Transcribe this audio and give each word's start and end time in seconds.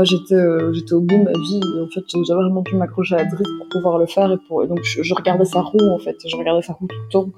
Moi, 0.00 0.06
j'étais, 0.06 0.34
euh, 0.34 0.72
j'étais 0.72 0.94
au 0.94 1.02
bout 1.02 1.18
de 1.18 1.24
ma 1.24 1.32
vie. 1.32 1.60
En 1.78 1.86
fait, 1.88 2.00
j'avais 2.26 2.40
vraiment 2.40 2.62
pu 2.62 2.74
m'accrocher 2.74 3.16
à 3.16 3.18
la 3.18 3.24
drisse 3.26 3.50
pour 3.58 3.68
pouvoir 3.68 3.98
le 3.98 4.06
faire. 4.06 4.32
Et, 4.32 4.66
donc, 4.66 4.80
je, 4.82 5.14
regardais 5.14 5.44
sa 5.44 5.60
roue, 5.60 5.90
en 5.90 5.98
fait. 5.98 6.16
Je 6.26 6.34
regardais 6.38 6.62
sa 6.62 6.72
roue 6.72 6.86
tout 6.86 6.96
le 7.04 7.08
temps. 7.10 7.28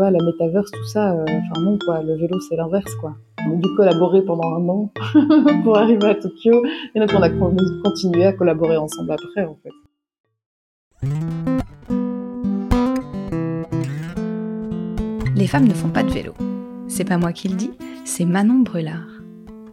Ouais, 0.00 0.10
la 0.10 0.18
métaverse, 0.20 0.68
tout 0.72 0.84
ça, 0.86 1.12
euh, 1.12 1.22
enfin 1.22 1.60
non, 1.60 1.78
quoi. 1.78 2.02
Le 2.02 2.16
vélo, 2.16 2.40
c'est 2.40 2.56
l'inverse, 2.56 2.92
quoi. 2.96 3.14
On 3.46 3.52
a 3.52 3.54
dû 3.54 3.68
collaborer 3.76 4.22
pendant 4.22 4.52
un 4.52 4.68
an 4.68 4.90
pour 5.62 5.78
arriver 5.78 6.08
à 6.08 6.16
Tokyo. 6.16 6.60
Et 6.96 6.98
donc, 6.98 7.10
on 7.14 7.22
a 7.22 7.30
continué 7.84 8.26
à 8.26 8.32
collaborer 8.32 8.76
ensemble 8.76 9.12
après, 9.12 9.44
en 9.44 9.56
fait. 9.62 9.70
Les 15.36 15.46
femmes 15.46 15.68
ne 15.68 15.74
font 15.74 15.90
pas 15.90 16.02
de 16.02 16.10
vélo. 16.10 16.34
C'est 16.88 17.04
pas 17.04 17.16
moi 17.16 17.32
qui 17.32 17.46
le 17.46 17.54
dis, 17.54 17.70
c'est 18.04 18.24
Manon 18.24 18.58
Brulard. 18.58 19.06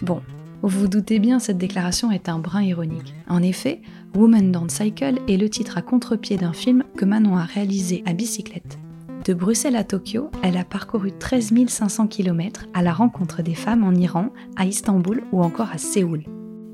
Bon, 0.03 0.21
vous 0.63 0.81
vous 0.81 0.87
doutez 0.87 1.19
bien, 1.19 1.39
cette 1.39 1.57
déclaration 1.57 2.11
est 2.11 2.29
un 2.29 2.39
brin 2.39 2.63
ironique. 2.63 3.13
En 3.29 3.43
effet, 3.43 3.81
Woman 4.15 4.51
Don't 4.51 4.69
Cycle 4.69 5.19
est 5.27 5.37
le 5.37 5.49
titre 5.49 5.77
à 5.77 5.81
contre-pied 5.81 6.37
d'un 6.37 6.53
film 6.53 6.83
que 6.97 7.05
Manon 7.05 7.37
a 7.37 7.43
réalisé 7.43 8.03
à 8.05 8.13
bicyclette. 8.13 8.79
De 9.25 9.33
Bruxelles 9.33 9.75
à 9.75 9.83
Tokyo, 9.83 10.29
elle 10.41 10.57
a 10.57 10.63
parcouru 10.63 11.11
13 11.11 11.53
500 11.67 12.07
km 12.07 12.65
à 12.73 12.81
la 12.81 12.93
rencontre 12.93 13.43
des 13.43 13.55
femmes 13.55 13.83
en 13.83 13.93
Iran, 13.93 14.29
à 14.55 14.65
Istanbul 14.65 15.23
ou 15.31 15.43
encore 15.43 15.71
à 15.71 15.77
Séoul. 15.77 16.23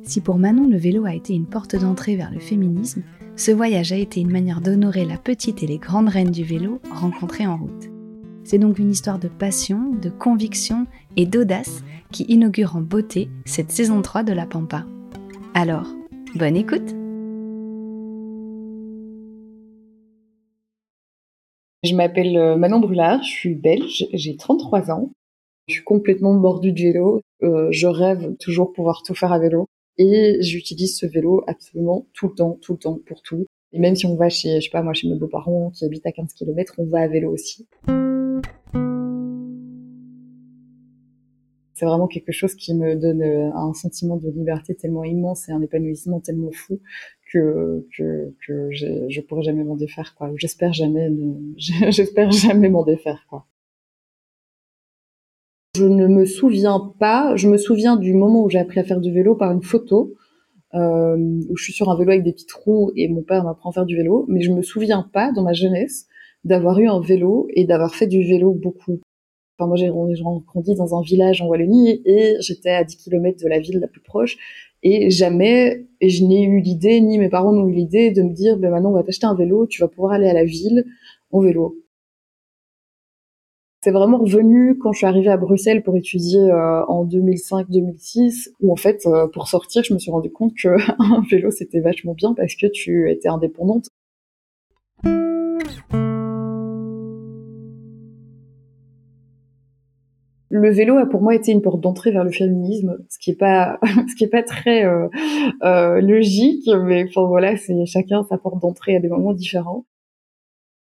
Si 0.04 0.22
pour 0.22 0.38
Manon 0.38 0.68
le 0.68 0.78
vélo 0.78 1.06
a 1.06 1.16
été 1.16 1.34
une 1.34 1.48
porte 1.48 1.76
d'entrée 1.76 2.16
vers 2.16 2.31
le 2.31 2.40
féminisme, 2.40 3.04
ce 3.36 3.52
voyage 3.52 3.92
a 3.92 3.98
été 3.98 4.22
une 4.22 4.31
manière 4.31 4.61
d'honorer 4.61 5.06
la 5.06 5.17
petite 5.17 5.64
et 5.64 5.67
les 5.67 5.80
grandes 5.80 6.09
reines 6.09 6.31
du 6.31 6.44
vélo 6.44 6.80
rencontrées 6.92 7.48
en 7.48 7.58
route. 7.58 7.89
C'est 8.44 8.58
donc 8.58 8.78
une 8.78 8.92
histoire 8.92 9.20
de 9.20 9.30
passion, 9.30 9.92
de 10.02 10.09
conviction 10.09 10.86
et 11.17 11.25
d'audace 11.25 11.83
qui 12.11 12.23
inaugure 12.23 12.75
en 12.75 12.81
beauté 12.81 13.30
cette 13.45 13.72
saison 13.72 14.02
3 14.02 14.23
de 14.23 14.33
La 14.33 14.45
Pampa. 14.45 14.86
Alors, 15.53 15.88
bonne 16.36 16.55
écoute 16.55 16.95
Je 21.83 21.95
m'appelle 21.95 22.38
euh, 22.38 22.55
Manon 22.55 22.80
Brulard, 22.80 23.22
je 23.23 23.30
suis 23.30 23.55
belge, 23.55 24.08
j'ai 24.14 24.38
33 24.38 24.89
ans. 24.92 25.11
Je 25.67 25.75
suis 25.75 25.83
complètement 25.83 26.33
mordue 26.33 26.72
du 26.72 26.83
vélo. 26.83 27.22
Euh, 27.42 27.67
je 27.72 27.88
rêve 27.88 28.36
toujours 28.39 28.72
pouvoir 28.72 29.03
tout 29.03 29.14
faire 29.14 29.33
à 29.33 29.39
vélo. 29.39 29.67
Et 29.98 30.38
j'utilise 30.39 30.98
ce 30.98 31.05
vélo 31.05 31.44
absolument 31.45 32.08
tout 32.14 32.30
le 32.30 32.36
temps, 32.36 32.58
tout 32.61 32.73
le 32.73 32.80
temps, 32.80 33.00
pour 33.05 33.22
tout. 33.22 33.45
Et 33.73 33.80
même 33.80 33.95
si 33.95 34.05
on 34.05 34.16
va 34.16 34.30
chez, 34.30 34.61
je 34.61 34.66
sais 34.66 34.72
pas, 34.72 34.81
moi, 34.81 34.94
chez 34.94 35.09
mes 35.09 35.16
beaux-parents 35.16 35.72
qui 35.72 35.83
habitent 35.83 36.05
à 36.05 36.11
15 36.11 36.33
km, 36.33 36.75
on 36.77 36.86
va 36.86 37.02
à 37.02 37.08
vélo 37.08 37.31
aussi. 37.31 37.67
C'est 41.84 41.89
vraiment 41.89 42.08
quelque 42.08 42.31
chose 42.31 42.56
qui 42.56 42.73
me 42.73 42.95
donne 42.95 43.22
euh, 43.22 43.52
un 43.53 43.73
sentiment 43.73 44.16
de 44.16 44.30
liberté 44.30 44.73
tellement 44.73 45.03
immense 45.03 45.50
et 45.50 45.52
un 45.52 45.62
épanouissement 45.62 46.22
tellement 46.22 46.52
fou 46.53 46.80
que 47.31 47.86
que, 47.98 48.34
que 48.48 48.70
je 48.72 49.22
pourrais 49.22 49.44
jamais 49.44 49.66
m'en 49.66 49.76
défaire 49.76 50.16
quoi. 50.16 50.31
J'espère 50.38 50.72
jamais 50.72 51.11
j'espère 51.58 52.31
jamais 52.31 52.70
m'en 52.70 52.84
défaire 52.84 53.26
quoi. 53.30 53.48
Je 55.76 55.86
ne 55.86 56.08
me 56.08 56.26
souviens 56.26 56.94
pas. 57.00 57.36
Je 57.36 57.50
me 57.50 57.58
souviens 57.58 57.98
du 57.98 58.14
moment 58.14 58.44
où 58.44 58.50
j'ai 58.50 58.59
appris 58.59 58.80
à 58.80 58.84
faire 58.84 59.02
du 59.02 59.11
vélo 59.11 59.36
par 59.36 59.52
une 59.52 59.64
photo 59.64 60.14
euh, 60.76 61.17
où 61.50 61.58
je 61.58 61.64
suis 61.64 61.73
sur 61.73 61.89
un 61.89 61.98
vélo 61.98 62.11
avec 62.11 62.23
des 62.23 62.31
petits 62.31 62.45
trous 62.45 62.92
et 62.95 63.09
mon 63.09 63.23
père 63.23 63.44
m'apprend 63.44 63.72
à 63.72 63.73
faire 63.73 63.86
du 63.86 63.98
vélo. 63.98 64.26
Mais 64.30 64.42
je 64.42 64.52
me 64.52 64.61
souviens 64.61 65.09
pas 65.11 65.34
dans 65.34 65.44
ma 65.44 65.54
jeunesse 65.54 66.08
d'avoir 66.45 66.80
eu 66.80 66.88
un 66.88 67.02
vélo 67.02 67.48
et 67.50 67.66
d'avoir 67.66 67.94
fait 67.94 68.08
du 68.08 68.23
vélo 68.23 68.54
beaucoup. 68.54 69.02
Enfin, 69.58 69.67
moi, 69.67 69.75
j'ai 69.77 69.89
grandi 69.89 70.75
dans 70.75 70.97
un 70.97 71.02
village 71.02 71.41
en 71.41 71.47
Wallonie 71.47 72.02
et 72.05 72.36
j'étais 72.39 72.71
à 72.71 72.83
10 72.83 72.97
km 72.97 73.43
de 73.43 73.47
la 73.47 73.59
ville 73.59 73.80
la 73.80 73.87
plus 73.87 74.02
proche. 74.02 74.37
Et 74.81 75.09
jamais, 75.09 75.86
je 76.02 76.25
n'ai 76.25 76.43
eu 76.43 76.59
l'idée, 76.59 76.99
ni 76.99 77.17
mes 77.17 77.30
parents 77.30 77.53
n'ont 77.53 77.67
eu 77.67 77.73
l'idée 77.73 78.11
de 78.11 78.21
me 78.21 78.33
dire, 78.33 78.58
ben 78.58 78.69
maintenant, 78.69 78.89
on 78.89 78.95
va 78.95 79.03
t'acheter 79.03 79.25
un 79.25 79.36
vélo, 79.36 79.65
tu 79.67 79.81
vas 79.81 79.87
pouvoir 79.87 80.14
aller 80.14 80.27
à 80.27 80.33
la 80.33 80.43
ville 80.43 80.86
en 81.31 81.39
vélo. 81.39 81.77
C'est 83.81 83.91
vraiment 83.91 84.17
revenu 84.17 84.77
quand 84.77 84.93
je 84.93 84.99
suis 84.99 85.08
arrivée 85.08 85.30
à 85.30 85.37
Bruxelles 85.37 85.83
pour 85.83 85.95
étudier 85.97 86.39
euh, 86.39 86.85
en 86.85 87.05
2005-2006, 87.05 88.52
où 88.61 88.71
en 88.71 88.77
fait, 88.77 89.05
euh, 89.05 89.27
pour 89.27 89.47
sortir, 89.47 89.83
je 89.83 89.93
me 89.93 89.99
suis 89.99 90.11
rendu 90.11 90.31
compte 90.31 90.53
que 90.55 90.70
un 90.99 91.21
vélo, 91.30 91.52
c'était 91.52 91.81
vachement 91.81 92.14
bien 92.14 92.33
parce 92.33 92.55
que 92.55 92.67
tu 92.67 93.11
étais 93.11 93.30
indépendante. 93.30 93.87
Le 100.55 100.69
vélo 100.69 100.97
a 100.97 101.08
pour 101.08 101.23
moi 101.23 101.33
été 101.33 101.52
une 101.52 101.64
porte 101.64 101.81
d'entrée 101.81 102.11
vers 102.11 102.23
le 102.23 102.30
féminisme, 102.30 102.99
ce 103.09 103.17
qui 103.17 103.31
est 103.31 103.36
pas, 103.36 103.80
ce 104.08 104.15
qui 104.15 104.23
est 104.23 104.30
pas 104.30 104.43
très 104.43 104.86
euh, 104.86 105.08
euh, 105.64 105.99
logique, 105.99 106.69
mais 106.83 107.05
enfin 107.09 107.25
voilà, 107.25 107.58
c'est 107.58 107.86
chacun 107.87 108.23
sa 108.30 108.37
porte 108.37 108.61
d'entrée 108.61 108.95
à 108.95 108.99
des 108.99 109.09
moments 109.09 109.33
différents. 109.33 109.86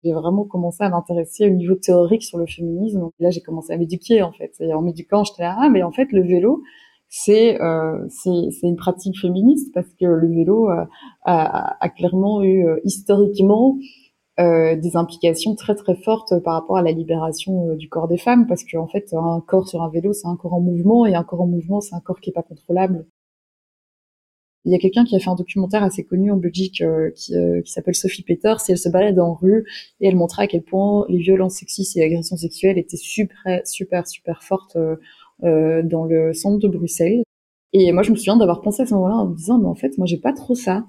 J'ai 0.02 0.12
vraiment 0.14 0.44
commencé 0.44 0.82
à 0.82 0.88
m'intéresser 0.88 1.46
au 1.46 1.50
niveau 1.50 1.74
théorique 1.74 2.22
sur 2.22 2.38
le 2.38 2.46
féminisme. 2.46 3.10
Là, 3.18 3.28
j'ai 3.28 3.40
commencé 3.42 3.72
à 3.72 3.76
m'éduquer 3.76 4.22
en 4.22 4.32
fait. 4.32 4.52
Et 4.60 4.72
en 4.72 4.80
m'éduquant, 4.80 5.22
j'étais 5.24 5.42
là, 5.42 5.56
ah 5.60 5.68
mais 5.68 5.82
en 5.82 5.90
fait 5.90 6.12
le 6.12 6.22
vélo, 6.22 6.62
c'est 7.10 7.60
euh, 7.60 8.06
c'est 8.08 8.48
une 8.62 8.76
pratique 8.76 9.20
féministe 9.20 9.74
parce 9.74 9.88
que 10.00 10.06
le 10.06 10.28
vélo 10.28 10.70
euh, 10.70 10.84
a, 11.24 11.76
a, 11.84 11.88
clairement 11.90 12.42
eu 12.42 12.66
euh, 12.66 12.80
historiquement 12.84 13.76
euh, 14.40 14.76
des 14.76 14.96
implications 14.96 15.54
très 15.56 15.74
très 15.74 15.96
fortes 15.96 16.38
par 16.44 16.54
rapport 16.54 16.76
à 16.76 16.82
la 16.82 16.92
libération 16.92 17.70
euh, 17.70 17.76
du 17.76 17.88
corps 17.88 18.08
des 18.08 18.18
femmes, 18.18 18.46
parce 18.46 18.64
qu'en 18.64 18.86
fait, 18.86 19.12
un 19.12 19.42
corps 19.46 19.68
sur 19.68 19.82
un 19.82 19.90
vélo, 19.90 20.12
c'est 20.12 20.28
un 20.28 20.36
corps 20.36 20.54
en 20.54 20.60
mouvement, 20.60 21.06
et 21.06 21.14
un 21.14 21.24
corps 21.24 21.40
en 21.42 21.46
mouvement, 21.46 21.80
c'est 21.80 21.94
un 21.94 22.00
corps 22.00 22.20
qui 22.20 22.30
est 22.30 22.32
pas 22.32 22.42
contrôlable. 22.42 23.06
Il 24.64 24.72
y 24.72 24.74
a 24.74 24.78
quelqu'un 24.78 25.04
qui 25.04 25.16
a 25.16 25.18
fait 25.18 25.30
un 25.30 25.34
documentaire 25.34 25.82
assez 25.82 26.04
connu 26.04 26.30
en 26.30 26.36
Belgique 26.36 26.82
euh, 26.82 27.10
qui, 27.16 27.32
qui 27.64 27.72
s'appelle 27.72 27.94
Sophie 27.94 28.22
Peters, 28.22 28.60
et 28.68 28.72
elle 28.72 28.78
se 28.78 28.88
balade 28.88 29.18
en 29.18 29.34
rue 29.34 29.66
et 30.00 30.08
elle 30.08 30.16
montrait 30.16 30.44
à 30.44 30.46
quel 30.46 30.62
point 30.62 31.04
les 31.08 31.18
violences 31.18 31.54
sexistes 31.54 31.96
et 31.96 32.00
l'agression 32.00 32.36
sexuelle 32.36 32.78
étaient 32.78 32.96
super 32.96 33.36
super 33.64 34.06
super 34.06 34.42
fortes 34.42 34.76
dans 35.40 36.04
le 36.04 36.32
centre 36.32 36.58
de 36.58 36.68
Bruxelles. 36.68 37.22
Et 37.72 37.92
moi, 37.92 38.02
je 38.02 38.10
me 38.10 38.16
souviens 38.16 38.36
d'avoir 38.36 38.60
pensé 38.60 38.82
à 38.82 38.86
ce 38.86 38.94
moment-là 38.94 39.16
en 39.16 39.26
me 39.28 39.36
disant, 39.36 39.58
mais 39.58 39.66
en 39.68 39.74
fait, 39.74 39.96
moi, 39.98 40.06
j'ai 40.06 40.18
pas 40.18 40.32
trop 40.32 40.54
ça. 40.54 40.84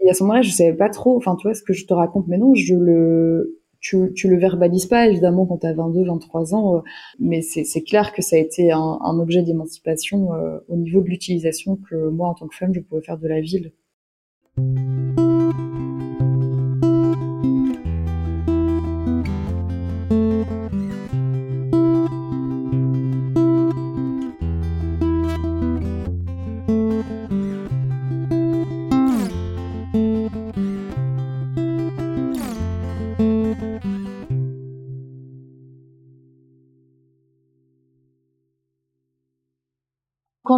Et 0.00 0.10
à 0.10 0.14
ce 0.14 0.22
moment-là, 0.24 0.42
je 0.42 0.50
savais 0.50 0.74
pas 0.74 0.90
trop, 0.90 1.16
enfin, 1.16 1.36
tu 1.36 1.46
vois, 1.46 1.54
ce 1.54 1.62
que 1.62 1.72
je 1.72 1.86
te 1.86 1.94
raconte 1.94 2.26
mais 2.28 2.38
non, 2.38 2.54
je 2.54 2.74
le, 2.74 3.60
tu, 3.80 4.12
tu 4.14 4.28
le 4.28 4.38
verbalises 4.38 4.86
pas, 4.86 5.06
évidemment, 5.08 5.46
quand 5.46 5.58
tu 5.58 5.66
as 5.66 5.72
22, 5.74 6.04
23 6.04 6.54
ans, 6.54 6.76
euh, 6.76 6.80
mais 7.18 7.42
c'est 7.42 7.82
clair 7.82 8.12
que 8.12 8.22
ça 8.22 8.36
a 8.36 8.38
été 8.38 8.72
un, 8.72 8.98
un 9.02 9.18
objet 9.20 9.42
d'émancipation 9.42 10.34
euh, 10.34 10.58
au 10.68 10.76
niveau 10.76 11.00
de 11.02 11.08
l'utilisation 11.08 11.78
que 11.90 12.08
moi, 12.08 12.28
en 12.28 12.34
tant 12.34 12.48
que 12.48 12.56
femme, 12.56 12.74
je 12.74 12.80
pouvais 12.80 13.02
faire 13.02 13.18
de 13.18 13.28
la 13.28 13.40
ville. 13.40 13.72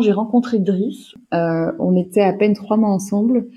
J'ai 0.00 0.12
rencontré 0.12 0.58
Driss, 0.58 1.14
euh, 1.34 1.72
on 1.78 1.96
était 1.96 2.22
à 2.22 2.32
peine 2.32 2.54
trois 2.54 2.76
mois 2.76 2.90
ensemble, 2.90 3.48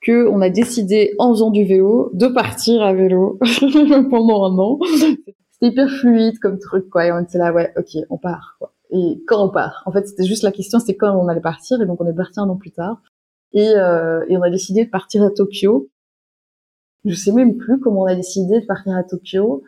que 0.00 0.28
on 0.28 0.40
a 0.40 0.50
décidé, 0.50 1.14
en 1.18 1.32
faisant 1.32 1.50
du 1.50 1.64
vélo, 1.64 2.10
de 2.14 2.28
partir 2.28 2.82
à 2.82 2.92
vélo 2.92 3.38
pendant 4.10 4.44
un 4.44 4.58
an. 4.58 4.78
C'était 4.96 5.34
hyper 5.72 5.90
fluide 5.90 6.38
comme 6.38 6.58
truc, 6.58 6.88
quoi. 6.88 7.06
Et 7.06 7.12
on 7.12 7.18
était 7.18 7.38
là, 7.38 7.52
ouais, 7.52 7.72
ok, 7.76 8.04
on 8.10 8.18
part, 8.18 8.56
quoi. 8.58 8.72
Et 8.90 9.22
quand 9.26 9.44
on 9.44 9.50
part 9.50 9.82
En 9.86 9.92
fait, 9.92 10.06
c'était 10.06 10.24
juste 10.24 10.42
la 10.42 10.52
question, 10.52 10.78
c'est 10.78 10.96
quand 10.96 11.14
on 11.14 11.28
allait 11.28 11.40
partir. 11.40 11.80
Et 11.82 11.86
donc, 11.86 12.00
on 12.00 12.06
est 12.06 12.14
parti 12.14 12.40
un 12.40 12.48
an 12.48 12.56
plus 12.56 12.70
tard. 12.70 13.02
Et, 13.52 13.70
euh, 13.70 14.24
et 14.28 14.36
on 14.36 14.42
a 14.42 14.50
décidé 14.50 14.84
de 14.84 14.90
partir 14.90 15.22
à 15.22 15.30
Tokyo. 15.30 15.90
Je 17.04 17.14
sais 17.14 17.32
même 17.32 17.56
plus 17.56 17.80
comment 17.80 18.02
on 18.02 18.06
a 18.06 18.14
décidé 18.14 18.60
de 18.60 18.66
partir 18.66 18.94
à 18.94 19.02
Tokyo. 19.02 19.62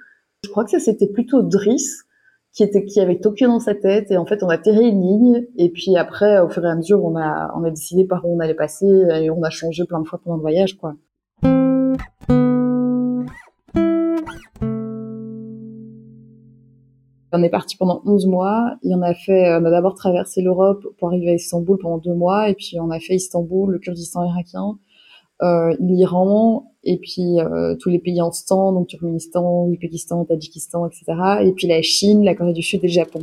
Je 0.45 0.51
crois 0.51 0.65
que 0.65 0.71
ça, 0.71 0.79
c'était 0.79 1.09
plutôt 1.09 1.43
Driss 1.43 2.05
qui 2.53 2.63
était 2.63 2.85
qui 2.85 3.01
avait 3.01 3.19
Tokyo 3.19 3.47
dans 3.47 3.61
sa 3.61 3.75
tête 3.75 4.11
et 4.11 4.17
en 4.17 4.27
fait 4.27 4.43
on 4.43 4.49
a 4.49 4.59
terré 4.59 4.85
une 4.85 5.03
ligne 5.03 5.47
et 5.57 5.71
puis 5.71 5.97
après 5.97 6.41
au 6.41 6.49
fur 6.49 6.65
et 6.65 6.69
à 6.69 6.75
mesure 6.75 7.05
on 7.05 7.17
a 7.17 7.53
on 7.57 7.65
a 7.65 7.71
décidé 7.71 8.05
par 8.05 8.25
où 8.25 8.37
on 8.37 8.41
allait 8.41 8.55
passer 8.55 8.87
et 8.87 9.31
on 9.31 9.43
a 9.43 9.51
changé 9.51 9.85
plein 9.85 10.01
de 10.01 10.09
fois 10.09 10.21
pendant 10.23 10.37
le 10.37 10.43
voyage 10.43 10.77
quoi. 10.77 10.95
On 17.33 17.45
est 17.45 17.51
parti 17.51 17.77
pendant 17.77 18.03
11 18.05 18.27
mois. 18.27 18.77
Et 18.83 18.93
on 18.95 19.03
a 19.03 19.15
fait, 19.15 19.55
on 19.55 19.65
a 19.65 19.71
d'abord 19.71 19.95
traversé 19.95 20.43
l'Europe 20.43 20.85
pour 20.99 21.09
arriver 21.09 21.31
à 21.31 21.35
Istanbul 21.35 21.79
pendant 21.81 21.99
deux 21.99 22.15
mois. 22.15 22.49
Et 22.49 22.55
puis 22.55 22.77
on 22.81 22.91
a 22.91 22.99
fait 22.99 23.15
Istanbul, 23.15 23.73
le 23.73 23.79
Kurdistan 23.79 24.25
irakien, 24.25 24.79
euh, 25.43 25.75
l'Iran 25.81 26.73
et 26.85 26.99
puis 26.99 27.41
euh, 27.41 27.75
tous 27.77 27.89
les 27.89 27.99
pays 27.99 28.21
en 28.21 28.31
stand, 28.31 28.75
donc 28.75 28.89
Turkménistan, 28.89 29.65
Ouzbékistan, 29.65 30.25
Tadjikistan, 30.25 30.87
etc. 30.87 31.05
Et 31.43 31.53
puis 31.53 31.67
la 31.67 31.83
Chine, 31.83 32.25
la 32.25 32.35
Corée 32.35 32.53
du 32.53 32.63
Sud 32.63 32.81
et 32.83 32.89
le 32.89 32.93
Japon. 32.93 33.23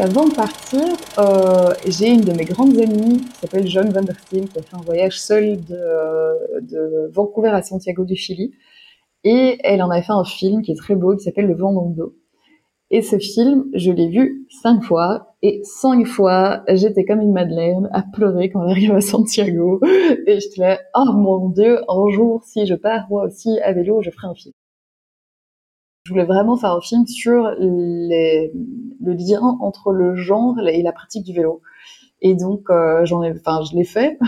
avant 0.00 0.26
de 0.26 0.34
partir, 0.34 0.82
euh, 1.18 1.74
j'ai 1.86 2.08
une 2.08 2.22
de 2.22 2.32
mes 2.32 2.44
grandes 2.44 2.78
amies 2.78 3.20
qui 3.20 3.36
s'appelle 3.40 3.66
John 3.66 3.90
Van 3.90 4.02
Der 4.02 4.18
Steen, 4.18 4.48
qui 4.48 4.58
a 4.58 4.62
fait 4.62 4.76
un 4.76 4.80
voyage 4.80 5.20
seul 5.20 5.62
de, 5.62 5.74
euh, 5.74 6.60
de, 6.62 7.10
Vancouver 7.12 7.50
à 7.50 7.62
Santiago 7.62 8.04
du 8.04 8.16
Chili. 8.16 8.52
Et 9.24 9.58
elle 9.62 9.82
en 9.82 9.90
a 9.90 10.00
fait 10.00 10.12
un 10.12 10.24
film 10.24 10.62
qui 10.62 10.72
est 10.72 10.76
très 10.76 10.94
beau, 10.94 11.14
qui 11.16 11.24
s'appelle 11.24 11.46
Le 11.46 11.54
vent 11.54 11.72
dans 11.72 11.88
le 11.88 11.94
dos. 11.94 12.14
Et 12.92 13.02
ce 13.02 13.18
film, 13.18 13.66
je 13.72 13.92
l'ai 13.92 14.08
vu 14.08 14.46
cinq 14.48 14.82
fois, 14.82 15.36
et 15.42 15.60
cinq 15.62 16.06
fois, 16.06 16.64
j'étais 16.68 17.04
comme 17.04 17.20
une 17.20 17.32
madeleine 17.32 17.88
à 17.92 18.02
pleurer 18.02 18.50
quand 18.50 18.60
on 18.60 18.68
arrive 18.68 18.92
à 18.92 19.00
Santiago. 19.00 19.80
Et 20.26 20.40
j'étais 20.40 20.60
là, 20.60 20.80
oh 20.96 21.12
mon 21.14 21.50
dieu, 21.50 21.78
un 21.88 22.10
jour, 22.10 22.42
si 22.44 22.66
je 22.66 22.74
pars 22.74 23.06
moi 23.08 23.26
aussi 23.26 23.60
à 23.60 23.72
vélo, 23.72 24.02
je 24.02 24.10
ferai 24.10 24.26
un 24.26 24.34
film. 24.34 24.52
Je 26.04 26.12
voulais 26.12 26.24
vraiment 26.24 26.56
faire 26.56 26.72
un 26.72 26.80
film 26.80 27.06
sur 27.06 27.50
les, 27.58 28.52
le 29.00 29.12
lien 29.12 29.56
entre 29.60 29.92
le 29.92 30.16
genre 30.16 30.58
et 30.58 30.82
la 30.82 30.92
pratique 30.92 31.24
du 31.24 31.32
vélo. 31.32 31.60
Et 32.22 32.34
donc, 32.34 32.70
euh, 32.70 33.04
j'en 33.04 33.22
ai, 33.22 33.30
enfin, 33.32 33.60
je 33.70 33.76
l'ai 33.76 33.84
fait 33.84 34.18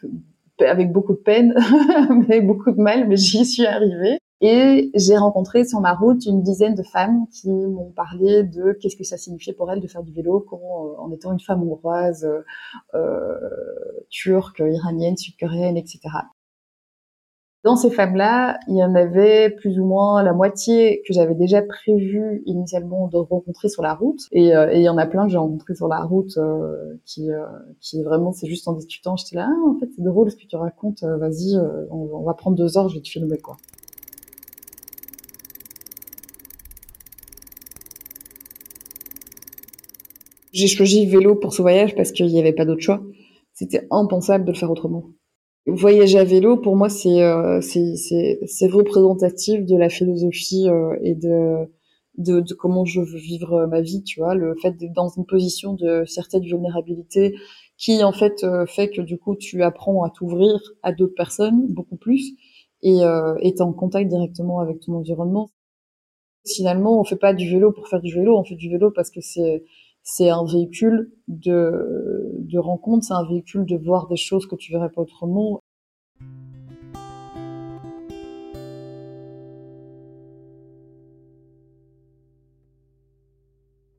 avec 0.60 0.90
beaucoup 0.90 1.12
de 1.12 1.18
peine, 1.18 1.54
avec 2.28 2.46
beaucoup 2.46 2.70
de 2.70 2.80
mal, 2.80 3.06
mais 3.08 3.16
j'y 3.16 3.44
suis 3.44 3.66
arrivée. 3.66 4.18
Et 4.42 4.90
j'ai 4.94 5.16
rencontré 5.16 5.64
sur 5.64 5.80
ma 5.80 5.94
route 5.94 6.26
une 6.26 6.42
dizaine 6.42 6.74
de 6.74 6.82
femmes 6.82 7.26
qui 7.32 7.48
m'ont 7.48 7.90
parlé 7.96 8.42
de 8.42 8.72
qu'est-ce 8.72 8.96
que 8.96 9.04
ça 9.04 9.16
signifiait 9.16 9.54
pour 9.54 9.70
elles 9.72 9.80
de 9.80 9.88
faire 9.88 10.02
du 10.02 10.12
vélo, 10.12 10.40
comment, 10.40 10.88
euh, 10.88 10.98
en 10.98 11.10
étant 11.10 11.32
une 11.32 11.40
femme 11.40 11.62
hongroise, 11.62 12.24
euh, 12.24 12.42
euh, 12.94 13.38
turque, 14.10 14.58
iranienne, 14.58 15.16
sud-coréenne, 15.16 15.78
etc. 15.78 16.00
Dans 17.64 17.76
ces 17.76 17.90
femmes-là, 17.90 18.60
il 18.68 18.76
y 18.76 18.84
en 18.84 18.94
avait 18.94 19.50
plus 19.50 19.80
ou 19.80 19.86
moins 19.86 20.22
la 20.22 20.34
moitié 20.34 21.02
que 21.08 21.14
j'avais 21.14 21.34
déjà 21.34 21.62
prévu 21.62 22.42
initialement 22.44 23.08
de 23.08 23.16
rencontrer 23.16 23.70
sur 23.70 23.82
la 23.82 23.94
route, 23.94 24.20
et, 24.32 24.54
euh, 24.54 24.70
et 24.70 24.76
il 24.76 24.82
y 24.82 24.88
en 24.90 24.98
a 24.98 25.06
plein 25.06 25.24
que 25.24 25.32
j'ai 25.32 25.38
rencontré 25.38 25.74
sur 25.74 25.88
la 25.88 26.04
route 26.04 26.38
qui, 27.06 27.30
qui 27.80 28.02
vraiment 28.02 28.32
c'est 28.32 28.46
juste 28.46 28.68
en 28.68 28.74
discutant, 28.74 29.16
j'étais 29.16 29.36
là, 29.36 29.48
ah, 29.50 29.70
en 29.70 29.78
fait 29.80 29.88
c'est 29.96 30.04
drôle 30.04 30.30
ce 30.30 30.36
que 30.36 30.46
tu 30.46 30.56
racontes, 30.56 31.02
vas-y, 31.02 31.56
on, 31.90 32.08
on 32.12 32.22
va 32.22 32.34
prendre 32.34 32.56
deux 32.56 32.76
heures, 32.76 32.90
je 32.90 32.96
vais 32.96 33.02
te 33.02 33.08
filmer 33.08 33.38
quoi. 33.38 33.56
J'ai 40.56 40.68
choisi 40.68 41.04
vélo 41.04 41.34
pour 41.34 41.52
ce 41.52 41.60
voyage 41.60 41.94
parce 41.94 42.12
qu'il 42.12 42.28
n'y 42.28 42.40
avait 42.40 42.54
pas 42.54 42.64
d'autre 42.64 42.80
choix. 42.80 43.02
C'était 43.52 43.86
impensable 43.90 44.46
de 44.46 44.52
le 44.52 44.56
faire 44.56 44.70
autrement. 44.70 45.04
Voyager 45.66 46.18
à 46.18 46.24
vélo, 46.24 46.56
pour 46.56 46.76
moi, 46.76 46.88
c'est 46.88 47.22
euh, 47.22 47.60
c'est 47.60 48.66
représentatif 48.66 49.66
de 49.66 49.76
la 49.76 49.90
philosophie 49.90 50.66
euh, 50.66 50.96
et 51.02 51.14
de, 51.14 51.66
de, 52.16 52.40
de 52.40 52.54
comment 52.54 52.86
je 52.86 53.02
veux 53.02 53.18
vivre 53.18 53.66
ma 53.66 53.82
vie. 53.82 54.02
Tu 54.02 54.20
vois, 54.20 54.34
le 54.34 54.54
fait 54.62 54.70
d'être 54.78 54.94
dans 54.94 55.10
une 55.10 55.26
position 55.26 55.74
de 55.74 56.06
certaine 56.06 56.44
vulnérabilité 56.44 57.34
qui 57.76 58.02
en 58.02 58.12
fait 58.12 58.42
euh, 58.42 58.64
fait 58.64 58.88
que 58.88 59.02
du 59.02 59.18
coup 59.18 59.36
tu 59.36 59.62
apprends 59.62 60.04
à 60.04 60.10
t'ouvrir 60.10 60.58
à 60.82 60.92
d'autres 60.92 61.14
personnes 61.14 61.66
beaucoup 61.68 61.96
plus 61.96 62.32
et 62.82 63.02
euh, 63.02 63.34
en 63.60 63.72
contact 63.74 64.08
directement 64.08 64.60
avec 64.60 64.80
ton 64.80 64.94
environnement. 64.94 65.50
Finalement, 66.46 66.98
on 66.98 67.04
fait 67.04 67.16
pas 67.16 67.34
du 67.34 67.50
vélo 67.50 67.72
pour 67.72 67.88
faire 67.88 68.00
du 68.00 68.14
vélo, 68.14 68.38
on 68.38 68.44
fait 68.44 68.54
du 68.54 68.70
vélo 68.70 68.90
parce 68.90 69.10
que 69.10 69.20
c'est 69.20 69.64
c'est 70.08 70.30
un 70.30 70.44
véhicule 70.44 71.10
de, 71.26 72.30
de 72.38 72.58
rencontre, 72.60 73.04
c'est 73.04 73.12
un 73.12 73.26
véhicule 73.28 73.66
de 73.66 73.76
voir 73.76 74.06
des 74.06 74.16
choses 74.16 74.46
que 74.46 74.54
tu 74.54 74.70
verrais 74.70 74.88
pas 74.88 75.02
autrement. 75.02 75.60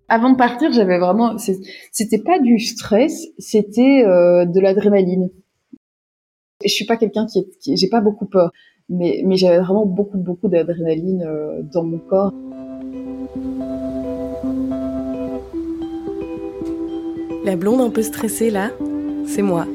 Avant 0.07 0.31
de 0.31 0.37
partir, 0.37 0.71
j'avais 0.71 0.97
vraiment, 0.97 1.37
c'était 1.37 2.23
pas 2.23 2.39
du 2.39 2.57
stress, 2.59 3.27
c'était 3.37 4.05
euh, 4.05 4.45
de 4.45 4.61
l'adrénaline. 4.61 5.29
Je 6.63 6.69
suis 6.69 6.85
pas 6.85 6.95
quelqu'un 6.95 7.25
qui, 7.25 7.39
est, 7.39 7.75
j'ai 7.75 7.89
pas 7.89 7.99
beaucoup 7.99 8.27
peur, 8.27 8.53
mais, 8.87 9.23
mais 9.25 9.35
j'avais 9.35 9.59
vraiment 9.59 9.85
beaucoup 9.85 10.17
beaucoup 10.17 10.47
d'adrénaline 10.47 11.23
euh, 11.23 11.61
dans 11.63 11.83
mon 11.83 11.99
corps. 11.99 12.31
La 17.47 17.55
blonde 17.55 17.79
un 17.79 17.89
peu 17.89 18.01
stressée 18.01 18.49
là, 18.49 18.71
c'est 19.25 19.41
moi, 19.41 19.65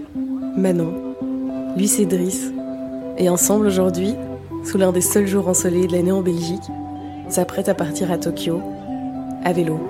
Manon. 0.59 1.15
Lui 1.75 1.89
c'est 1.89 2.05
Driss. 2.05 2.53
Et 3.17 3.31
ensemble 3.31 3.67
aujourd'hui, 3.67 4.15
sous 4.63 4.77
l'un 4.77 4.93
des 4.93 5.01
seuls 5.01 5.27
jours 5.27 5.49
ensoleillés 5.49 5.87
de 5.87 5.93
l'année 5.93 6.13
en 6.13 6.21
Belgique, 6.21 6.61
s'apprête 7.31 7.71
à 7.71 7.75
partir 7.75 8.13
à 8.13 8.19
Tokyo, 8.19 8.61
à 9.43 9.55
vélo. 9.55 9.81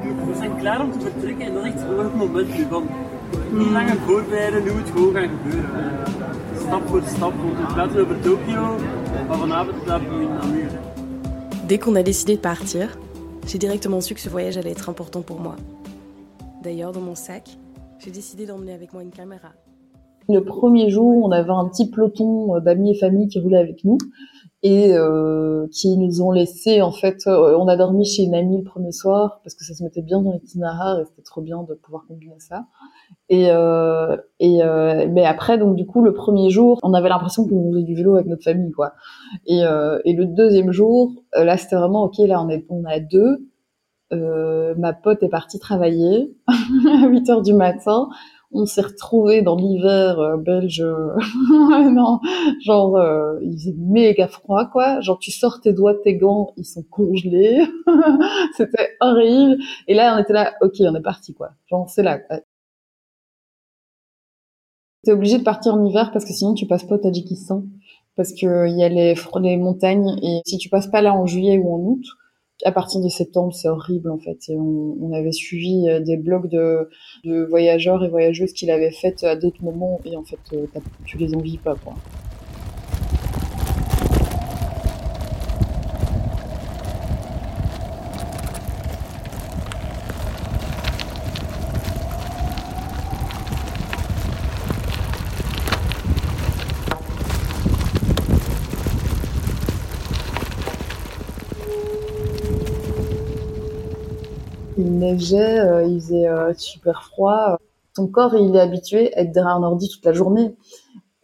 Dès 11.67 11.79
qu'on 11.79 11.97
a 11.97 12.03
décidé 12.05 12.37
de 12.37 12.41
partir, 12.41 12.97
j'ai 13.45 13.59
directement 13.59 14.01
su 14.01 14.15
que 14.15 14.21
ce 14.21 14.29
voyage 14.29 14.57
allait 14.57 14.71
être 14.71 14.89
important 14.89 15.23
pour 15.23 15.41
moi. 15.41 15.57
D'ailleurs, 16.63 16.93
dans 16.93 17.01
mon 17.01 17.17
sac, 17.17 17.59
j'ai 18.05 18.11
décidé 18.11 18.47
d'emmener 18.47 18.73
avec 18.73 18.93
moi 18.93 19.03
une 19.03 19.11
caméra. 19.11 19.53
Le 20.29 20.45
premier 20.45 20.89
jour, 20.89 21.25
on 21.25 21.31
avait 21.31 21.51
un 21.51 21.69
petit 21.69 21.91
peloton 21.91 22.57
euh, 22.57 22.61
d'amis 22.61 22.93
et 22.93 22.95
familles 22.95 23.29
qui 23.29 23.41
roulaient 23.41 23.59
avec 23.59 23.85
nous 23.85 23.99
et 24.65 24.93
euh, 24.93 25.67
qui 25.73 25.97
nous 25.99 26.23
ont 26.23 26.31
laissé 26.31 26.83
en 26.83 26.93
fait. 26.93 27.27
Euh, 27.27 27.57
on 27.59 27.67
a 27.67 27.77
dormi 27.77 28.05
chez 28.05 28.23
une 28.23 28.35
amie 28.35 28.59
le 28.59 28.63
premier 28.63 28.93
soir 28.93 29.41
parce 29.43 29.55
que 29.55 29.65
ça 29.65 29.75
se 29.75 29.83
mettait 29.83 30.03
bien 30.03 30.23
dans 30.23 30.33
l'itinéraire 30.33 31.01
et 31.01 31.05
c'était 31.05 31.23
trop 31.23 31.41
bien 31.41 31.65
de 31.65 31.75
pouvoir 31.75 32.05
combiner 32.07 32.39
ça. 32.39 32.67
Et, 33.29 33.49
mais 35.09 35.25
après 35.25 35.59
donc 35.59 35.75
du 35.75 35.85
coup 35.85 36.03
le 36.03 36.13
premier 36.13 36.51
jour, 36.51 36.79
on 36.85 36.95
avait 36.95 37.09
l'impression 37.09 37.47
qu'on 37.47 37.73
faisait 37.73 37.83
du 37.83 37.95
vélo 37.97 38.15
avec 38.15 38.27
notre 38.27 38.45
famille 38.45 38.71
quoi. 38.71 38.93
Et, 39.47 39.63
le 39.63 40.25
deuxième 40.27 40.71
jour, 40.71 41.13
là 41.35 41.57
c'était 41.57 41.77
vraiment 41.77 42.05
ok 42.05 42.19
là 42.19 42.41
on 42.41 42.49
est 42.49 42.65
on 42.69 42.85
a 42.85 43.01
deux 43.01 43.52
euh, 44.13 44.75
ma 44.77 44.93
pote 44.93 45.23
est 45.23 45.29
partie 45.29 45.59
travailler 45.59 46.35
à 46.49 47.07
8 47.09 47.31
heures 47.31 47.43
du 47.43 47.55
matin. 47.55 48.09
On 48.55 48.67
s'est 48.67 48.83
retrouvés 48.83 49.41
dans 49.41 49.57
l'hiver 49.57 50.19
euh, 50.21 50.37
belge. 50.37 50.83
non, 51.41 52.21
genre 52.63 52.97
euh, 52.97 53.39
il 53.43 53.53
faisait 53.55 53.75
méga 53.79 54.29
froid 54.29 54.67
quoi. 54.67 55.01
Genre 55.01 55.19
tu 55.19 55.31
sors 55.31 55.61
tes 55.61 55.73
doigts 55.73 55.95
tes 56.03 56.17
gants, 56.17 56.53
ils 56.57 56.65
sont 56.65 56.85
congelés. 56.91 57.63
C'était 58.57 58.91
horrible. 59.01 59.63
Et 59.89 59.95
là 59.95 60.15
on 60.17 60.23
était 60.23 60.35
là, 60.35 60.53
ok, 60.61 60.75
on 60.81 60.95
est 60.95 61.03
parti 61.03 61.33
quoi. 61.35 61.53
Genre 61.71 61.89
c'est 61.89 62.03
là. 62.03 62.19
T'es 65.05 65.13
obligé 65.13 65.39
de 65.39 65.43
partir 65.45 65.75
en 65.75 65.85
hiver 65.85 66.11
parce 66.13 66.25
que 66.25 66.33
sinon 66.33 66.55
tu 66.55 66.67
passes 66.67 66.85
pas 66.85 66.95
au 66.97 66.99
Tadjikistan 66.99 67.65
parce 68.17 68.33
que 68.33 68.69
il 68.69 68.77
y 68.79 68.85
a 68.85 68.89
les, 68.89 69.15
les 69.41 69.57
montagnes 69.57 70.17
et 70.23 70.43
si 70.47 70.59
tu 70.59 70.69
passes 70.69 70.87
pas 70.87 71.03
là 71.03 71.15
en 71.15 71.27
juillet 71.27 71.59
ou 71.59 71.75
en 71.75 71.79
août, 71.79 72.05
à 72.65 72.73
partir 72.73 73.01
de 73.01 73.09
septembre, 73.09 73.53
c'est 73.55 73.69
horrible 73.69 74.11
en 74.11 74.19
fait. 74.19 74.39
On, 74.51 75.13
avait 75.13 75.33
suivi 75.33 75.89
euh, 75.89 76.01
des 76.01 76.17
blogs 76.17 76.49
de, 76.49 76.89
de 77.25 77.45
voyageurs 77.45 78.03
et 78.05 78.09
voyageuses 78.09 78.53
qui 78.53 78.67
l'avaient 78.67 78.93
fait 78.93 79.23
à 79.25 79.37
d'autres 79.37 79.63
moments 79.63 80.01
et 80.05 80.17
en 80.17 80.25
fait, 80.25 80.39
euh, 80.55 80.67
tu 81.05 81.19
les 81.19 81.35
envies 81.35 81.59
pas 81.59 81.75
quoi. 81.75 81.95
Euh, 105.13 105.85
il 105.85 106.01
faisait 106.01 106.29
euh, 106.29 106.53
super 106.57 107.05
froid. 107.05 107.59
Ton 107.95 108.07
corps, 108.07 108.35
il 108.35 108.57
est 108.57 108.61
habitué 108.61 109.15
à 109.15 109.21
être 109.21 109.33
derrière 109.33 109.57
un 109.57 109.63
ordi 109.63 109.89
toute 109.89 110.05
la 110.05 110.13
journée. 110.13 110.55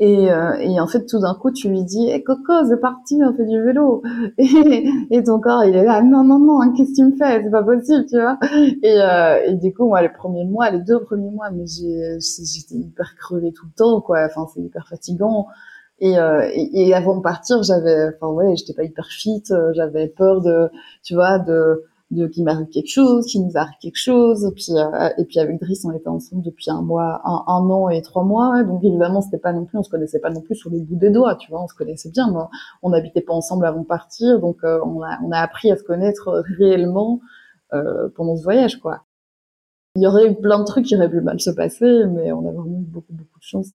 Et, 0.00 0.30
euh, 0.30 0.80
en 0.80 0.86
fait, 0.86 1.06
tout 1.06 1.18
d'un 1.18 1.34
coup, 1.34 1.50
tu 1.50 1.68
lui 1.68 1.82
dis 1.82 2.08
hey, 2.08 2.22
Coco, 2.22 2.52
c'est 2.68 2.80
parti, 2.80 3.18
on 3.20 3.34
fait 3.34 3.46
du 3.46 3.60
vélo. 3.60 4.02
Et, 4.38 5.22
ton 5.24 5.40
corps, 5.40 5.64
il 5.64 5.74
est 5.74 5.84
là 5.84 6.02
Non, 6.02 6.22
non, 6.22 6.38
non, 6.38 6.60
hein, 6.60 6.72
qu'est-ce 6.76 6.90
que 6.90 6.96
tu 6.96 7.04
me 7.04 7.16
fais? 7.16 7.42
C'est 7.42 7.50
pas 7.50 7.64
possible, 7.64 8.06
tu 8.06 8.20
vois. 8.20 8.38
Et, 8.82 9.54
du 9.54 9.74
coup, 9.74 9.88
moi, 9.88 10.02
les 10.02 10.08
premiers 10.08 10.44
mois, 10.44 10.70
les 10.70 10.80
deux 10.80 11.00
premiers 11.00 11.30
mois, 11.30 11.50
mais 11.50 11.64
j'étais 11.66 12.74
hyper 12.74 13.16
crevée 13.16 13.52
tout 13.52 13.66
le 13.66 13.72
temps, 13.76 14.00
quoi. 14.00 14.20
Enfin, 14.26 14.46
c'est 14.54 14.60
hyper 14.60 14.86
fatigant. 14.86 15.46
Et, 16.00 16.16
avant 16.94 17.16
de 17.16 17.22
partir, 17.22 17.62
j'avais, 17.64 18.10
enfin 18.14 18.32
ouais, 18.32 18.54
j'étais 18.56 18.74
pas 18.74 18.84
hyper 18.84 19.06
fit. 19.06 19.42
J'avais 19.72 20.06
peur 20.06 20.42
de, 20.42 20.70
tu 21.02 21.14
vois, 21.14 21.40
de 21.40 21.82
de 22.10 22.26
qu'il 22.26 22.44
m'arrive 22.44 22.68
quelque 22.68 22.88
chose, 22.88 23.26
qu'il 23.26 23.44
nous 23.44 23.52
arrive 23.56 23.76
quelque 23.80 23.98
chose. 23.98 24.44
Et 24.44 24.52
puis, 24.52 24.72
euh, 24.76 25.08
et 25.18 25.24
puis 25.24 25.38
avec 25.38 25.60
Driss, 25.60 25.84
on 25.84 25.92
était 25.92 26.08
ensemble 26.08 26.42
depuis 26.42 26.70
un 26.70 26.82
mois, 26.82 27.20
un, 27.24 27.44
un 27.46 27.70
an 27.70 27.88
et 27.90 28.00
trois 28.02 28.24
mois. 28.24 28.62
donc 28.62 28.82
évidemment, 28.82 29.20
c'était 29.20 29.38
pas 29.38 29.52
non 29.52 29.64
plus, 29.64 29.78
on 29.78 29.82
se 29.82 29.90
connaissait 29.90 30.20
pas 30.20 30.30
non 30.30 30.40
plus 30.40 30.54
sur 30.54 30.70
les 30.70 30.80
bouts 30.80 30.96
des 30.96 31.10
doigts, 31.10 31.36
tu 31.36 31.50
vois. 31.50 31.62
On 31.62 31.68
se 31.68 31.74
connaissait 31.74 32.10
bien, 32.10 32.30
mais 32.32 32.40
on 32.82 32.90
n'habitait 32.90 33.20
pas 33.20 33.34
ensemble 33.34 33.66
avant 33.66 33.80
de 33.80 33.86
partir. 33.86 34.40
Donc 34.40 34.58
euh, 34.64 34.80
on 34.84 35.02
a, 35.02 35.18
on 35.24 35.30
a 35.32 35.38
appris 35.38 35.70
à 35.70 35.76
se 35.76 35.82
connaître 35.82 36.42
réellement 36.58 37.20
euh, 37.74 38.08
pendant 38.16 38.36
ce 38.36 38.42
voyage, 38.42 38.78
quoi. 38.80 39.04
Il 39.96 40.02
y 40.02 40.06
aurait 40.06 40.30
eu 40.30 40.34
plein 40.34 40.60
de 40.60 40.64
trucs 40.64 40.86
qui 40.86 40.96
auraient 40.96 41.10
pu 41.10 41.20
mal 41.20 41.40
se 41.40 41.50
passer, 41.50 42.04
mais 42.06 42.32
on 42.32 42.40
a 42.48 42.52
vraiment 42.52 42.78
eu 42.78 42.84
beaucoup, 42.84 43.12
beaucoup 43.12 43.38
de 43.38 43.44
chance. 43.44 43.70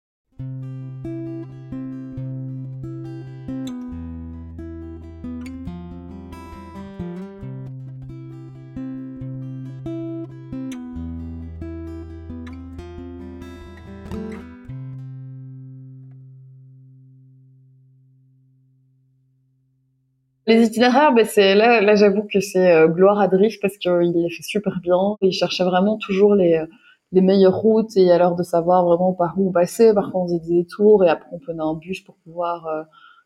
Les 20.50 20.66
itinéraires, 20.66 21.14
ben 21.14 21.28
c'est 21.28 21.54
là, 21.54 21.80
là 21.80 21.94
j'avoue 21.94 22.24
que 22.24 22.40
c'est 22.40 22.72
euh, 22.72 22.88
gloire 22.88 23.20
à 23.20 23.28
Drift 23.28 23.62
parce 23.62 23.78
qu'il 23.78 24.14
les 24.16 24.32
fait 24.32 24.42
super 24.42 24.80
bien. 24.82 24.98
Il 25.22 25.32
cherchait 25.32 25.64
vraiment 25.64 25.98
toujours 25.98 26.34
les, 26.34 26.56
euh, 26.56 26.66
les 27.12 27.22
meilleures 27.22 27.56
routes 27.56 27.96
et 27.96 28.10
alors 28.10 28.36
de 28.36 28.42
savoir 28.42 28.84
vraiment 28.84 29.14
par 29.14 29.36
où 29.38 29.50
on 29.50 29.52
passait. 29.52 29.94
Parfois 29.94 30.22
on 30.22 30.26
faisait 30.26 30.40
des 30.40 30.64
détours 30.64 31.06
et 31.06 31.08
après 31.08 31.30
on 31.34 31.38
prenait 31.38 31.62
un 31.62 31.76
bus 31.76 32.02
pour 32.02 32.16
pouvoir. 32.24 32.66
Euh, 32.66 32.82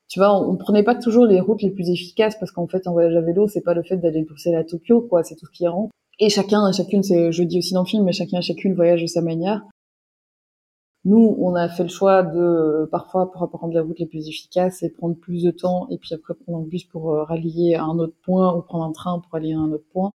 tu 0.10 0.20
vois, 0.20 0.38
on, 0.38 0.58
prenait 0.58 0.84
pas 0.84 0.96
toujours 0.96 1.26
les 1.26 1.40
routes 1.40 1.62
les 1.62 1.72
plus 1.72 1.90
efficaces 1.90 2.36
parce 2.38 2.52
qu'en 2.52 2.68
fait 2.68 2.88
en 2.88 2.92
voyage 2.92 3.16
à 3.16 3.22
vélo, 3.22 3.48
c'est 3.48 3.64
pas 3.64 3.74
le 3.74 3.84
fait 3.84 3.96
d'aller 3.96 4.26
pousser 4.26 4.54
à 4.54 4.66
Tokyo, 4.66 5.00
quoi. 5.00 5.24
C'est 5.24 5.36
tout 5.36 5.46
ce 5.46 5.52
qui 5.52 5.66
rentre. 5.66 5.94
Et 6.20 6.28
chacun, 6.28 6.74
chacune, 6.74 7.04
c'est, 7.04 7.32
je 7.32 7.44
dis 7.44 7.60
aussi 7.60 7.74
dans 7.74 7.84
le 7.84 7.88
film, 7.88 8.04
mais 8.04 8.12
chacun, 8.12 8.42
chacune 8.42 8.74
voyage 8.74 9.02
de 9.02 9.08
sa 9.08 9.22
manière. 9.22 9.62
Nous, 11.06 11.38
on 11.40 11.56
a 11.56 11.70
fait 11.70 11.84
le 11.84 11.90
choix 11.90 12.24
de 12.24 12.90
parfois 12.92 13.32
pour 13.32 13.50
prendre 13.50 13.74
les 13.74 13.80
routes 13.80 14.00
les 14.00 14.06
plus 14.06 14.28
efficaces 14.28 14.84
et 14.84 14.90
prendre 14.90 15.16
plus 15.16 15.44
de 15.44 15.52
temps 15.52 15.88
et 15.90 15.98
puis 15.98 16.14
après 16.14 16.34
prendre 16.34 16.60
un 16.60 16.68
bus 16.68 16.84
pour 16.84 17.14
euh, 17.14 17.24
rallier 17.24 17.76
à 17.76 17.84
un 17.86 17.98
autre 18.00 18.16
point 18.24 18.54
ou 18.54 18.62
prendre 18.62 18.84
un 18.86 18.92
train 18.92 19.20
pour 19.20 19.36
aller 19.36 19.54
à 19.54 19.60
un 19.60 19.72
autre 19.72 19.86
point. 19.94 20.12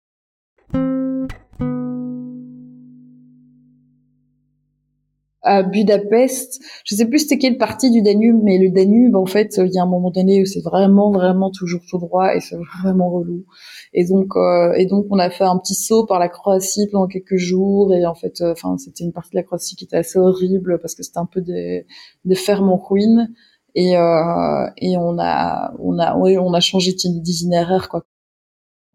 À 5.45 5.63
Budapest. 5.63 6.59
Je 6.83 6.95
sais 6.95 7.05
plus 7.05 7.19
c'était 7.19 7.37
quelle 7.37 7.57
partie 7.57 7.91
du 7.91 8.01
Danube, 8.01 8.39
mais 8.43 8.57
le 8.57 8.69
Danube, 8.69 9.15
en 9.15 9.25
fait, 9.25 9.57
il 9.57 9.71
y 9.73 9.77
a 9.77 9.83
un 9.83 9.87
moment 9.87 10.11
donné 10.11 10.41
où 10.41 10.45
c'est 10.45 10.61
vraiment, 10.61 11.11
vraiment 11.11 11.51
toujours 11.51 11.81
tout 11.87 11.99
droit 11.99 12.35
et 12.35 12.41
c'est 12.41 12.57
vraiment 12.81 13.09
relou. 13.09 13.45
Et 13.93 14.05
donc, 14.05 14.35
euh, 14.35 14.73
et 14.73 14.87
donc, 14.87 15.05
on 15.11 15.19
a 15.19 15.29
fait 15.29 15.43
un 15.43 15.57
petit 15.57 15.75
saut 15.75 16.05
par 16.05 16.19
la 16.19 16.27
Croatie 16.27 16.87
pendant 16.91 17.07
quelques 17.07 17.37
jours 17.37 17.93
et 17.93 18.05
en 18.05 18.15
fait, 18.15 18.41
euh, 18.41 18.51
enfin, 18.51 18.77
c'était 18.77 19.03
une 19.03 19.13
partie 19.13 19.31
de 19.31 19.37
la 19.37 19.43
Croatie 19.43 19.75
qui 19.75 19.85
était 19.85 19.97
assez 19.97 20.19
horrible 20.19 20.79
parce 20.81 20.95
que 20.95 21.03
c'était 21.03 21.19
un 21.19 21.27
peu 21.27 21.41
des, 21.41 21.85
des 22.25 22.35
fermes 22.35 22.69
en 22.69 22.77
ruine. 22.77 23.31
Et, 23.75 23.97
euh, 23.97 24.65
et 24.77 24.97
on 24.97 25.19
a, 25.19 25.73
on 25.79 25.99
a, 25.99 26.17
oui, 26.17 26.37
on 26.37 26.53
a 26.53 26.59
changé 26.59 26.93
d'itinéraire, 26.93 27.89
quoi 27.89 28.03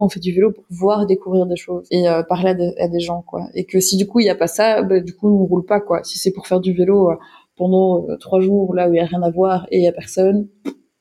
on 0.01 0.09
fait 0.09 0.21
du 0.21 0.33
vélo 0.33 0.51
pour 0.51 0.65
voir 0.71 1.07
découvrir 1.07 1.47
des 1.47 1.57
choses 1.57 1.87
et 1.91 2.09
euh, 2.09 2.23
parler 2.23 2.73
à, 2.79 2.89
des 2.89 3.01
gens 3.01 3.23
quoi. 3.23 3.49
Et 3.55 3.67
que 3.67 3.81
si 3.81 3.97
du 3.97 4.07
coup 4.07 4.21
il 4.21 4.27
y 4.27 4.31
a 4.31 4.35
pas 4.35 4.47
ça 4.47 4.83
bah, 4.83 5.01
du 5.01 5.15
coup 5.15 5.29
on 5.29 5.45
roule 5.45 5.65
pas 5.65 5.81
quoi. 5.81 6.03
Si 6.05 6.19
c'est 6.19 6.33
pour 6.33 6.47
faire 6.47 6.61
du 6.61 6.73
vélo 6.73 7.11
euh, 7.11 7.17
pendant 7.57 8.09
euh, 8.09 8.17
trois 8.17 8.41
jours 8.41 8.75
là 8.75 8.89
où 8.89 8.95
il 8.95 8.97
y 8.97 9.01
a 9.01 9.05
rien 9.05 9.23
à 9.23 9.31
voir 9.31 9.67
et 9.71 9.79
il 9.79 9.85
y 9.85 9.89
a 9.89 9.93
personne 9.93 10.49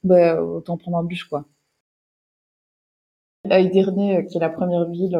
bah, 0.04 0.44
autant 0.44 0.78
prendre 0.78 0.98
un 0.98 1.04
bus 1.04 1.24
quoi. 1.24 1.46
Edirne 3.50 4.26
qui 4.28 4.38
est 4.38 4.42
la 4.42 4.50
première 4.50 4.88
ville 4.90 5.18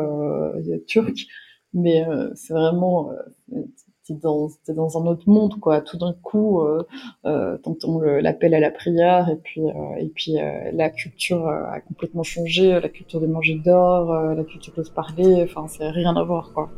turque 0.88 1.26
mais 1.74 2.06
c'est 2.36 2.54
vraiment 2.54 3.12
dans 4.14 4.50
dans 4.68 4.98
un 4.98 5.06
autre 5.08 5.28
monde 5.28 5.60
quoi. 5.60 5.82
Tout 5.82 5.98
d'un 5.98 6.14
coup 6.14 6.62
euh, 6.62 6.84
euh, 7.26 7.58
t'entends 7.58 8.00
l'appel 8.02 8.54
à 8.54 8.60
la 8.60 8.72
prière 8.72 9.30
et 9.30 9.38
puis 9.38 9.62
euh, 9.62 9.96
et 10.00 10.10
puis 10.10 10.40
euh, 10.40 10.72
la 10.74 10.90
culture 10.90 11.48
a 11.48 11.80
complètement 11.82 12.24
changé. 12.24 12.80
La 12.80 12.90
culture 12.90 13.22
de 13.22 13.28
manger 13.28 13.56
d'or 13.56 14.14
la 14.14 14.44
culture 14.44 14.74
de 14.76 14.84
se 14.84 14.92
parler 14.92 15.44
enfin 15.44 15.68
c'est 15.68 15.90
rien 15.90 16.16
à 16.16 16.24
voir 16.24 16.52
quoi 16.54 16.70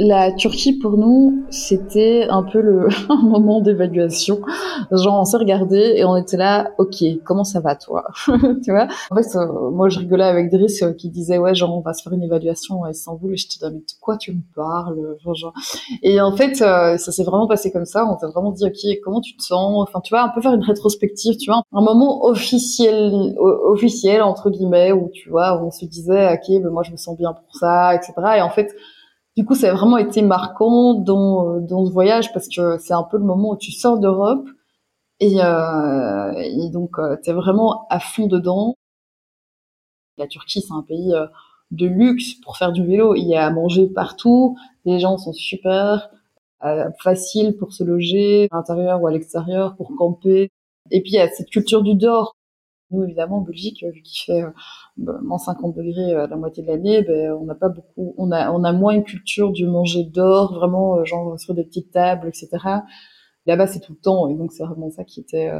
la 0.00 0.30
Turquie 0.30 0.74
pour 0.74 0.96
nous, 0.96 1.44
c'était 1.50 2.26
un 2.30 2.44
peu 2.44 2.60
le 2.60 2.88
moment 3.22 3.60
d'évaluation. 3.60 4.40
Genre 4.92 5.20
on 5.20 5.24
s'est 5.24 5.36
regardé 5.36 5.94
et 5.96 6.04
on 6.04 6.16
était 6.16 6.36
là, 6.36 6.70
ok, 6.78 7.02
comment 7.24 7.42
ça 7.42 7.58
va 7.58 7.74
toi? 7.74 8.04
Tu 8.64 8.70
vois? 8.70 8.86
En 9.10 9.16
fait, 9.16 9.36
euh, 9.36 9.70
moi 9.70 9.88
je 9.88 9.98
rigolais 9.98 10.24
avec 10.24 10.52
Driss 10.52 10.82
euh, 10.82 10.92
qui 10.92 11.10
disait 11.10 11.38
ouais 11.38 11.54
genre 11.56 11.76
on 11.76 11.80
va 11.80 11.94
se 11.94 12.02
faire 12.02 12.12
une 12.12 12.22
évaluation 12.22 12.84
à 12.84 12.90
Istanbul. 12.90 13.32
Et 13.32 13.36
je 13.36 13.48
te 13.48 13.54
disais 13.54 13.70
mais 13.72 13.80
de 13.80 13.84
quoi 14.00 14.16
tu 14.16 14.32
me 14.32 14.40
parles? 14.54 15.16
Genre, 15.24 15.52
Et 16.04 16.20
en 16.20 16.36
fait 16.36 16.62
euh, 16.62 16.96
ça 16.96 17.10
s'est 17.10 17.24
vraiment 17.24 17.48
passé 17.48 17.72
comme 17.72 17.84
ça. 17.84 18.06
On 18.06 18.14
t'a 18.14 18.28
vraiment 18.28 18.52
dit 18.52 18.64
ok 18.66 19.00
comment 19.02 19.20
tu 19.20 19.36
te 19.36 19.42
sens? 19.42 19.82
Enfin 19.82 20.00
tu 20.00 20.14
vois 20.14 20.22
un 20.22 20.28
peu 20.28 20.40
faire 20.40 20.54
une 20.54 20.62
rétrospective, 20.62 21.36
tu 21.38 21.50
vois, 21.50 21.62
un 21.72 21.82
moment 21.82 22.24
officiel 22.24 23.34
officiel 23.40 24.22
entre 24.22 24.50
guillemets 24.50 24.92
où 24.92 25.10
tu 25.12 25.28
vois 25.28 25.60
où 25.60 25.66
on 25.66 25.70
se 25.72 25.86
disait 25.86 26.34
ok 26.34 26.62
ben 26.62 26.70
moi 26.70 26.84
je 26.84 26.92
me 26.92 26.96
sens 26.96 27.16
bien 27.16 27.32
pour 27.32 27.56
ça 27.58 27.96
etc. 27.96 28.12
Et 28.36 28.42
en 28.42 28.50
fait 28.50 28.72
du 29.38 29.44
coup, 29.44 29.54
ça 29.54 29.70
a 29.70 29.72
vraiment 29.72 29.98
été 29.98 30.20
marquant 30.20 30.94
dans, 30.94 31.48
euh, 31.48 31.60
dans 31.60 31.86
ce 31.86 31.92
voyage 31.92 32.32
parce 32.32 32.48
que 32.48 32.76
c'est 32.78 32.92
un 32.92 33.04
peu 33.04 33.18
le 33.18 33.24
moment 33.24 33.52
où 33.52 33.56
tu 33.56 33.70
sors 33.70 33.96
d'Europe 34.00 34.48
et, 35.20 35.40
euh, 35.40 36.68
donc 36.70 36.98
euh, 36.98 37.16
tu 37.22 37.30
es 37.30 37.32
vraiment 37.32 37.86
à 37.88 38.00
fond 38.00 38.26
dedans. 38.26 38.74
La 40.16 40.26
Turquie, 40.26 40.60
c'est 40.60 40.74
un 40.74 40.82
pays 40.82 41.14
de 41.70 41.86
luxe 41.86 42.34
pour 42.42 42.56
faire 42.56 42.72
du 42.72 42.84
vélo. 42.84 43.14
Il 43.14 43.28
y 43.28 43.36
a 43.36 43.46
à 43.46 43.50
manger 43.50 43.86
partout, 43.86 44.56
les 44.84 44.98
gens 44.98 45.16
sont 45.18 45.32
super, 45.32 46.10
euh, 46.64 46.90
faciles 47.00 47.56
pour 47.56 47.72
se 47.72 47.84
loger 47.84 48.48
à 48.50 48.56
l'intérieur 48.56 49.00
ou 49.00 49.06
à 49.06 49.12
l'extérieur, 49.12 49.76
pour 49.76 49.94
camper. 49.96 50.50
Et 50.90 51.00
puis 51.00 51.12
il 51.12 51.14
y 51.14 51.20
a 51.20 51.28
cette 51.28 51.50
culture 51.50 51.82
du 51.82 51.94
dehors 51.94 52.34
nous, 52.90 53.04
évidemment, 53.04 53.38
en 53.38 53.40
Belgique, 53.42 53.84
vu 53.92 54.02
qu'il 54.02 54.24
fait 54.24 54.42
euh, 54.42 54.50
bah, 54.96 55.18
moins 55.22 55.38
50 55.38 55.74
degrés 55.76 56.14
euh, 56.14 56.26
la 56.26 56.36
moitié 56.36 56.62
de 56.62 56.68
l'année, 56.68 57.02
ben, 57.02 57.32
on 57.32 57.44
n'a 57.44 57.54
pas 57.54 57.68
beaucoup, 57.68 58.14
on 58.16 58.32
a, 58.32 58.50
on 58.50 58.64
a 58.64 58.72
moins 58.72 58.94
une 58.94 59.04
culture 59.04 59.52
du 59.52 59.66
manger 59.66 60.04
dehors, 60.04 60.54
vraiment, 60.54 60.96
euh, 60.96 61.04
genre 61.04 61.38
sur 61.38 61.54
des 61.54 61.64
petites 61.64 61.90
tables, 61.90 62.28
etc. 62.28 62.48
Là-bas, 63.46 63.66
c'est 63.66 63.80
tout 63.80 63.92
le 63.92 63.98
temps, 63.98 64.28
et 64.28 64.34
donc 64.34 64.52
c'est 64.52 64.64
vraiment 64.64 64.90
ça 64.90 65.04
qui 65.04 65.20
était, 65.20 65.50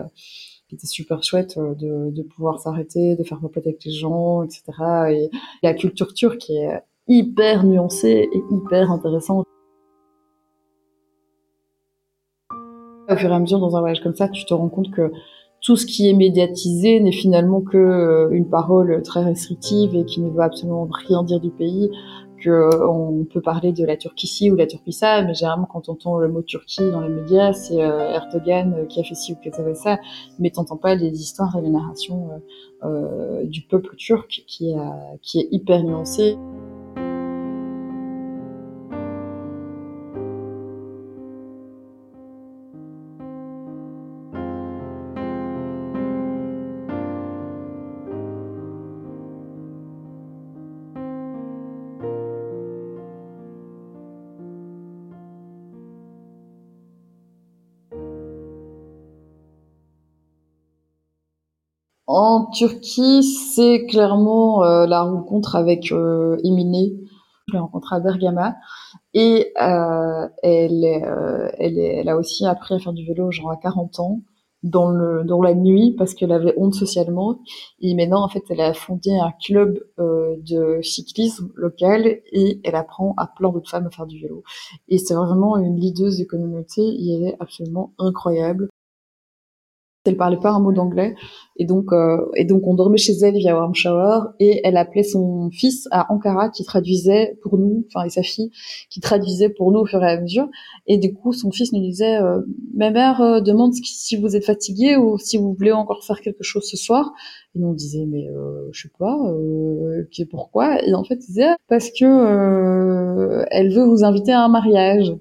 qui 0.68 0.75
était 0.75 0.87
super 0.87 1.23
chouette 1.23 1.58
de, 1.58 2.11
de 2.11 2.23
pouvoir 2.23 2.61
s'arrêter, 2.61 3.16
de 3.16 3.25
faire 3.25 3.40
popote 3.40 3.66
avec 3.66 3.82
les 3.85 3.92
gens, 3.92 4.42
etc. 4.42 4.62
Et 5.11 5.30
la 5.62 5.75
culture 5.75 6.12
turque 6.12 6.50
est 6.50 6.82
hyper 7.06 7.64
nuancée 7.64 8.28
et 8.32 8.42
hyper 8.50 8.90
intéressante. 8.90 9.47
Au 13.11 13.16
fur 13.16 13.30
et 13.30 13.35
à 13.35 13.38
mesure, 13.38 13.58
dans 13.58 13.75
un 13.75 13.80
voyage 13.80 14.02
comme 14.02 14.14
ça, 14.14 14.28
tu 14.28 14.44
te 14.44 14.52
rends 14.52 14.68
compte 14.68 14.90
que 14.90 15.11
tout 15.61 15.77
ce 15.77 15.87
qui 15.87 16.09
est 16.09 16.15
médiatisé 16.15 17.00
n'est 17.00 17.12
finalement 17.12 17.61
que 17.61 17.77
euh, 17.77 18.31
une 18.31 18.49
parole 18.49 19.03
très 19.03 19.25
restrictive 19.25 19.95
et 19.95 20.05
qui 20.05 20.21
ne 20.21 20.31
veut 20.31 20.41
absolument 20.41 20.88
rien 20.91 21.23
dire 21.25 21.41
du 21.41 21.50
pays 21.50 21.91
que 22.41 22.50
euh, 22.50 22.88
on 22.88 23.25
peut 23.25 23.41
parler 23.41 23.73
de 23.73 23.85
la 23.85 23.97
Turquie 23.97 24.50
ou 24.53 24.55
la 24.55 24.67
Turquie 24.67 24.93
ça, 24.93 25.23
mais 25.23 25.35
généralement 25.35 25.67
quand 25.67 25.88
on 25.88 25.93
entend 25.93 26.19
le 26.19 26.29
mot 26.29 26.43
Turquie 26.43 26.88
dans 26.93 27.00
les 27.00 27.09
médias, 27.09 27.53
c'est 27.53 27.83
euh, 27.83 28.12
Erdogan 28.12 28.87
qui 28.88 29.00
a 29.00 29.03
fait 29.03 29.17
ci 29.17 29.33
ou 29.33 29.37
qui 29.37 29.49
a 29.49 29.53
fait 29.53 29.75
ça, 29.75 29.99
mais 30.38 30.50
t'entends 30.50 30.77
pas 30.77 30.95
les 30.95 31.21
histoires 31.21 31.57
et 31.57 31.62
les 31.62 31.71
narrations 31.71 32.29
du 33.43 33.62
peuple 33.62 33.97
turc 33.97 34.45
qui 34.47 34.71
est 34.71 35.49
hyper 35.50 35.83
nuancé. 35.83 36.38
Turquie, 62.52 63.23
c'est 63.23 63.87
clairement 63.87 64.64
euh, 64.64 64.87
la 64.87 65.02
rencontre 65.02 65.57
avec 65.57 65.93
euh, 65.93 66.37
Emine. 66.45 66.99
Je 67.47 67.52
l'ai 67.55 67.59
rencontrée 67.59 67.97
à 67.97 68.00
Bergama. 68.00 68.57
Et 69.14 69.52
euh, 69.61 70.28
elle, 70.43 70.85
euh, 70.85 71.49
elle, 71.59 71.78
est, 71.78 71.97
elle 71.97 72.09
a 72.09 72.17
aussi 72.17 72.47
appris 72.47 72.75
à 72.75 72.78
faire 72.78 72.93
du 72.93 73.07
vélo 73.07 73.31
genre 73.31 73.50
à 73.50 73.57
40 73.57 74.00
ans 74.00 74.21
dans 74.64 74.90
le 74.90 75.23
dans 75.25 75.40
la 75.40 75.55
nuit 75.55 75.95
parce 75.97 76.14
qu'elle 76.14 76.33
avait 76.33 76.55
honte 76.57 76.75
socialement. 76.75 77.38
Et 77.81 77.95
maintenant 77.95 78.25
en 78.25 78.28
fait 78.28 78.43
elle 78.50 78.61
a 78.61 78.75
fondé 78.75 79.11
un 79.17 79.33
club 79.45 79.78
euh, 79.99 80.37
de 80.38 80.81
cyclisme 80.83 81.50
local 81.55 82.07
et 82.33 82.61
elle 82.64 82.75
apprend 82.75 83.14
à 83.17 83.26
plein 83.26 83.50
d'autres 83.50 83.71
femmes 83.71 83.87
à 83.87 83.90
faire 83.90 84.07
du 84.07 84.21
vélo. 84.21 84.43
Et 84.88 84.99
c'est 84.99 85.14
vraiment 85.14 85.57
une 85.57 85.76
leaduse 85.76 86.19
de 86.19 86.25
communauté. 86.25 86.83
Et 86.83 87.14
elle 87.14 87.28
est 87.28 87.37
absolument 87.40 87.93
incroyable 87.99 88.69
elle 90.05 90.17
parlait 90.17 90.38
pas 90.38 90.50
un 90.50 90.61
mot 90.61 90.73
d'anglais. 90.73 91.14
Et 91.57 91.64
donc 91.64 91.93
euh, 91.93 92.19
et 92.37 92.45
donc 92.45 92.67
on 92.67 92.75
dormait 92.75 92.99
chez 92.99 93.14
elle 93.23 93.35
via 93.35 93.55
Warm 93.55 93.75
Shower. 93.75 94.21
Et 94.38 94.61
elle 94.64 94.76
appelait 94.76 95.02
son 95.02 95.50
fils 95.50 95.88
à 95.90 96.12
Ankara 96.12 96.50
qui 96.50 96.64
traduisait 96.64 97.37
pour 97.43 97.59
nous 97.59 97.85
enfin 97.88 98.07
et 98.07 98.11
sa 98.11 98.23
fille 98.23 98.50
qui 98.90 99.00
traduisait 99.00 99.49
pour 99.49 99.73
nous 99.73 99.81
au 99.81 99.87
fur 99.87 100.02
et 100.02 100.11
à 100.11 100.21
mesure. 100.21 100.49
Et 100.87 100.99
du 100.99 101.12
coup 101.12 101.33
son 101.33 101.50
fils 101.50 101.73
nous 101.73 101.81
disait 101.81 102.17
euh, 102.17 102.40
ma 102.75 102.90
mère 102.90 103.21
euh, 103.21 103.40
demande 103.40 103.75
si 103.75 104.17
vous 104.17 104.37
êtes 104.37 104.45
fatigué 104.45 104.97
ou 104.97 105.19
si 105.19 105.37
vous 105.37 105.52
voulez 105.52 105.73
encore 105.73 106.05
faire 106.05 106.21
quelque 106.21 106.43
chose 106.43 106.64
ce 106.64 106.76
soir 106.76 107.12
et 107.55 107.59
nous 107.59 107.69
on 107.69 107.75
disait 107.75 108.07
mais 108.07 108.28
euh, 108.28 108.69
je 108.73 108.83
sais 108.83 108.93
pas 108.99 109.19
euh, 109.26 110.05
pourquoi? 110.31 110.83
Et 110.85 110.95
en 110.95 111.05
fait 111.05 111.17
il 111.17 111.26
disait 111.26 111.55
parce 111.69 111.90
que 111.90 112.05
euh, 112.05 113.45
elle 113.50 113.73
veut 113.75 113.85
vous 113.85 114.05
inviter 114.05 114.33
à 114.33 114.43
un 114.45 114.49
mariage 114.49 115.12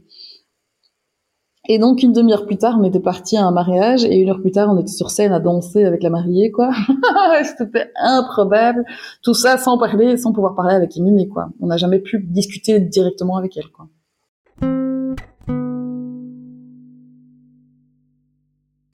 et 1.69 1.79
donc 1.79 2.01
une 2.01 2.13
demi-heure 2.13 2.45
plus 2.45 2.57
tard, 2.57 2.77
on 2.79 2.83
était 2.83 3.01
parti 3.01 3.35
à 3.35 3.45
un 3.45 3.51
mariage 3.51 4.05
et 4.05 4.15
une 4.15 4.29
heure 4.29 4.39
plus 4.39 4.51
tard, 4.51 4.69
on 4.71 4.77
était 4.79 4.87
sur 4.87 5.11
scène 5.11 5.33
à 5.33 5.39
danser 5.39 5.83
avec 5.83 6.01
la 6.01 6.09
mariée, 6.09 6.49
quoi. 6.49 6.71
C'était 7.57 7.91
improbable. 8.01 8.85
Tout 9.21 9.33
ça 9.33 9.57
sans 9.57 9.77
parler, 9.77 10.15
sans 10.15 10.31
pouvoir 10.31 10.55
parler 10.55 10.75
avec 10.75 10.95
Emine, 10.95 11.27
quoi. 11.27 11.49
On 11.59 11.67
n'a 11.67 11.75
jamais 11.77 11.99
pu 11.99 12.23
discuter 12.23 12.79
directement 12.79 13.35
avec 13.35 13.57
elle, 13.57 13.67
quoi. 13.67 13.87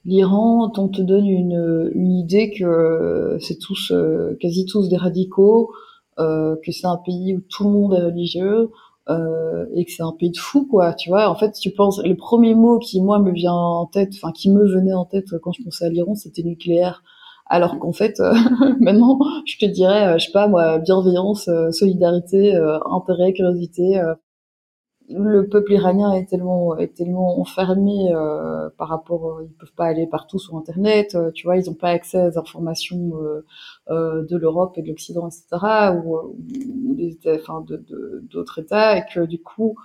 L'Iran, 0.05 0.71
on 0.75 0.87
te 0.89 1.01
donne 1.01 1.27
une, 1.27 1.91
une 1.93 2.11
idée 2.11 2.51
que 2.51 3.37
c'est 3.39 3.57
tous, 3.57 3.91
euh, 3.91 4.35
quasi 4.41 4.65
tous 4.65 4.89
des 4.89 4.97
radicaux, 4.97 5.71
euh, 6.19 6.55
que 6.65 6.71
c'est 6.71 6.87
un 6.87 6.97
pays 6.97 7.35
où 7.35 7.41
tout 7.49 7.63
le 7.63 7.69
monde 7.69 7.93
est 7.93 8.03
religieux, 8.03 8.69
euh, 9.09 9.65
et 9.75 9.85
que 9.85 9.91
c'est 9.91 10.03
un 10.03 10.13
pays 10.13 10.31
de 10.31 10.37
fou 10.37 10.65
quoi 10.65 10.93
tu 10.93 11.09
vois. 11.09 11.29
En 11.29 11.35
fait 11.35 11.51
tu 11.53 11.71
penses 11.71 12.01
le 12.03 12.15
premier 12.15 12.55
mot 12.55 12.79
qui 12.79 13.01
moi 13.01 13.19
me 13.19 13.31
vient 13.31 13.53
en 13.53 13.85
tête 13.85 14.13
enfin 14.15 14.31
qui 14.31 14.49
me 14.49 14.65
venait 14.65 14.93
en 14.93 15.05
tête 15.05 15.37
quand 15.41 15.51
je 15.51 15.63
pensais 15.63 15.85
à 15.85 15.89
l'Iran 15.89 16.15
c'était 16.15 16.43
nucléaire. 16.43 17.03
Alors 17.47 17.77
qu'en 17.79 17.91
fait 17.91 18.19
euh, 18.19 18.33
maintenant 18.79 19.19
je 19.45 19.57
te 19.57 19.65
dirais 19.65 20.07
euh, 20.07 20.17
je 20.17 20.25
sais 20.27 20.31
pas 20.31 20.47
moi 20.47 20.77
bienveillance 20.79 21.49
euh, 21.49 21.71
solidarité 21.71 22.55
intérêt 22.89 23.33
curiosité 23.33 24.01
le 25.09 25.47
peuple 25.47 25.73
iranien 25.73 26.13
est 26.13 26.25
tellement 26.25 26.77
est 26.77 26.95
tellement 26.95 27.39
enfermé 27.39 28.13
euh, 28.13 28.69
par 28.77 28.87
rapport 28.87 29.41
ils 29.41 29.53
peuvent 29.53 29.73
pas 29.73 29.85
aller 29.85 30.07
partout 30.07 30.39
sur 30.39 30.55
internet 30.55 31.15
euh, 31.15 31.31
tu 31.31 31.45
vois 31.45 31.57
ils 31.57 31.69
ont 31.69 31.73
pas 31.73 31.89
accès 31.89 32.27
aux 32.27 32.37
informations 32.37 33.11
euh, 33.21 33.45
euh 33.89 34.25
de 34.25 34.37
l'Europe 34.37 34.77
et 34.77 34.81
de 34.81 34.87
l'Occident 34.87 35.27
etc 35.27 35.93
ou, 36.03 36.17
ou 36.17 36.95
des 36.95 37.17
enfin 37.35 37.65
d'autres 38.31 38.59
états 38.59 38.97
et 38.97 39.03
que 39.13 39.25
du 39.25 39.41
coup 39.41 39.75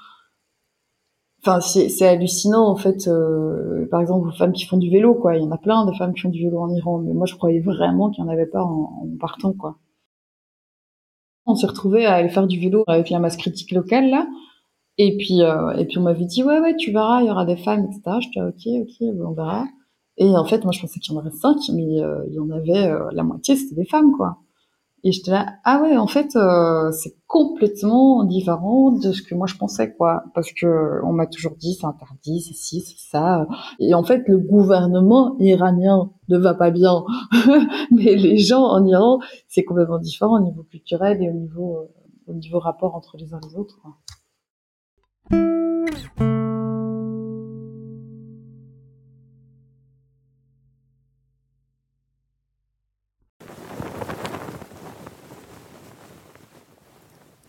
enfin 1.42 1.60
c'est 1.60 2.06
hallucinant 2.06 2.68
en 2.68 2.76
fait 2.76 3.08
euh, 3.08 3.86
par 3.90 4.00
exemple 4.00 4.30
les 4.30 4.36
femmes 4.36 4.52
qui 4.52 4.66
font 4.66 4.76
du 4.76 4.90
vélo 4.90 5.14
quoi. 5.14 5.36
Il 5.36 5.42
y 5.42 5.46
en 5.46 5.50
a 5.50 5.58
plein 5.58 5.84
de 5.84 5.92
femmes 5.92 6.14
qui 6.14 6.20
font 6.20 6.28
du 6.30 6.42
vélo 6.44 6.60
en 6.60 6.70
Iran 6.70 6.98
mais 6.98 7.12
moi 7.12 7.26
je 7.26 7.34
croyais 7.34 7.60
vraiment 7.60 8.10
qu'il 8.10 8.24
y 8.24 8.26
en 8.26 8.30
avait 8.30 8.46
pas 8.46 8.62
en, 8.62 9.02
en 9.02 9.08
partant 9.20 9.52
quoi. 9.52 9.78
On 11.46 11.54
s'est 11.54 11.66
retrouvé 11.66 12.06
à 12.06 12.14
aller 12.14 12.28
faire 12.28 12.46
du 12.46 12.60
vélo 12.60 12.84
avec 12.86 13.10
la 13.10 13.18
masse 13.18 13.36
critique 13.36 13.72
locale 13.72 14.10
là 14.10 14.26
et 14.98 15.16
puis, 15.16 15.42
euh, 15.42 15.70
et 15.72 15.86
puis 15.86 15.98
on 15.98 16.02
m'avait 16.02 16.24
dit, 16.24 16.42
ouais, 16.42 16.60
ouais, 16.60 16.76
tu 16.76 16.92
verras, 16.92 17.22
il 17.22 17.28
y 17.28 17.30
aura 17.30 17.44
des 17.44 17.56
femmes, 17.56 17.84
etc. 17.84 18.18
Je 18.20 18.28
disais, 18.28 18.82
ok, 18.82 18.88
ok, 18.88 19.26
on 19.26 19.32
verra. 19.32 19.64
Et 20.18 20.36
en 20.36 20.44
fait, 20.44 20.64
moi, 20.64 20.72
je 20.72 20.80
pensais 20.80 20.98
qu'il 20.98 21.14
y 21.14 21.16
en 21.16 21.20
aurait 21.20 21.30
cinq, 21.30 21.58
mais 21.72 22.02
euh, 22.02 22.24
il 22.28 22.34
y 22.34 22.40
en 22.40 22.50
avait 22.50 22.88
euh, 22.88 23.08
la 23.12 23.22
moitié, 23.22 23.54
c'était 23.54 23.76
des 23.76 23.86
femmes, 23.86 24.12
quoi. 24.16 24.38
Et 25.04 25.12
j'étais 25.12 25.30
là, 25.30 25.46
ah 25.64 25.80
ouais, 25.80 25.96
en 25.96 26.08
fait, 26.08 26.34
euh, 26.34 26.90
c'est 26.90 27.14
complètement 27.28 28.24
différent 28.24 28.90
de 28.90 29.12
ce 29.12 29.22
que 29.22 29.36
moi 29.36 29.46
je 29.46 29.54
pensais, 29.54 29.94
quoi. 29.94 30.24
Parce 30.34 30.52
que 30.52 31.00
on 31.04 31.12
m'a 31.12 31.26
toujours 31.26 31.54
dit, 31.54 31.74
c'est 31.74 31.86
interdit, 31.86 32.40
c'est 32.40 32.54
ci, 32.54 32.80
c'est 32.80 32.98
ça. 32.98 33.46
Et 33.78 33.94
en 33.94 34.02
fait, 34.02 34.24
le 34.26 34.38
gouvernement 34.38 35.36
iranien 35.38 36.10
ne 36.28 36.36
va 36.36 36.54
pas 36.54 36.72
bien. 36.72 37.04
mais 37.92 38.16
les 38.16 38.38
gens 38.38 38.64
en 38.64 38.84
Iran, 38.84 39.20
c'est 39.46 39.62
complètement 39.62 39.98
différent 39.98 40.40
au 40.40 40.44
niveau 40.44 40.64
culturel 40.64 41.22
et 41.22 41.28
au 41.30 41.34
niveau, 41.34 41.88
au 42.26 42.32
niveau 42.32 42.58
rapport 42.58 42.96
entre 42.96 43.16
les 43.18 43.32
uns 43.34 43.38
et 43.40 43.48
les 43.48 43.56
autres, 43.56 43.78
quoi. 43.80 43.92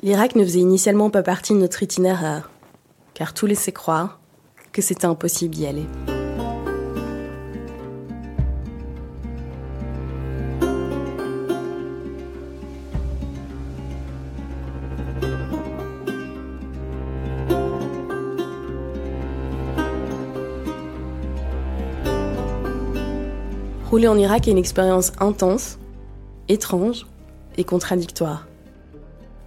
L'Irak 0.02 0.36
ne 0.36 0.44
faisait 0.44 0.60
initialement 0.60 1.10
pas 1.10 1.24
partie 1.24 1.54
de 1.54 1.60
notre 1.60 1.84
itinéraire, 1.84 2.50
car 3.14 3.34
tout 3.34 3.46
laissait 3.46 3.74
croire 3.74 4.20
que 4.72 4.82
c'était 4.82 5.06
impossible 5.06 5.54
d'y 5.54 5.68
aller. 5.68 5.86
Rouler 23.90 24.08
en 24.08 24.20
Irak 24.20 24.48
est 24.48 24.52
une 24.52 24.60
expérience 24.60 25.14
intense, 25.20 25.80
étrange 26.48 27.08
et 27.58 27.64
contradictoire. 27.64 28.48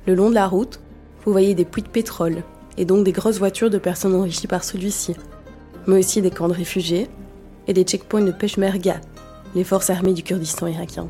Le 0.04 0.16
long 0.16 0.30
de 0.30 0.34
la 0.34 0.48
route, 0.48 0.80
vous 1.24 1.30
voyez 1.30 1.54
des 1.54 1.64
puits 1.64 1.82
de 1.82 1.88
pétrole, 1.88 2.42
et 2.76 2.84
donc 2.84 3.04
des 3.04 3.12
grosses 3.12 3.38
voitures 3.38 3.70
de 3.70 3.78
personnes 3.78 4.16
enrichies 4.16 4.48
par 4.48 4.64
celui-ci, 4.64 5.14
mais 5.86 6.00
aussi 6.00 6.22
des 6.22 6.32
camps 6.32 6.48
de 6.48 6.54
réfugiés 6.54 7.08
et 7.68 7.72
des 7.72 7.84
checkpoints 7.84 8.24
de 8.24 8.32
Peshmerga, 8.32 9.00
les 9.54 9.62
forces 9.62 9.90
armées 9.90 10.12
du 10.12 10.24
Kurdistan 10.24 10.66
irakien. 10.66 11.06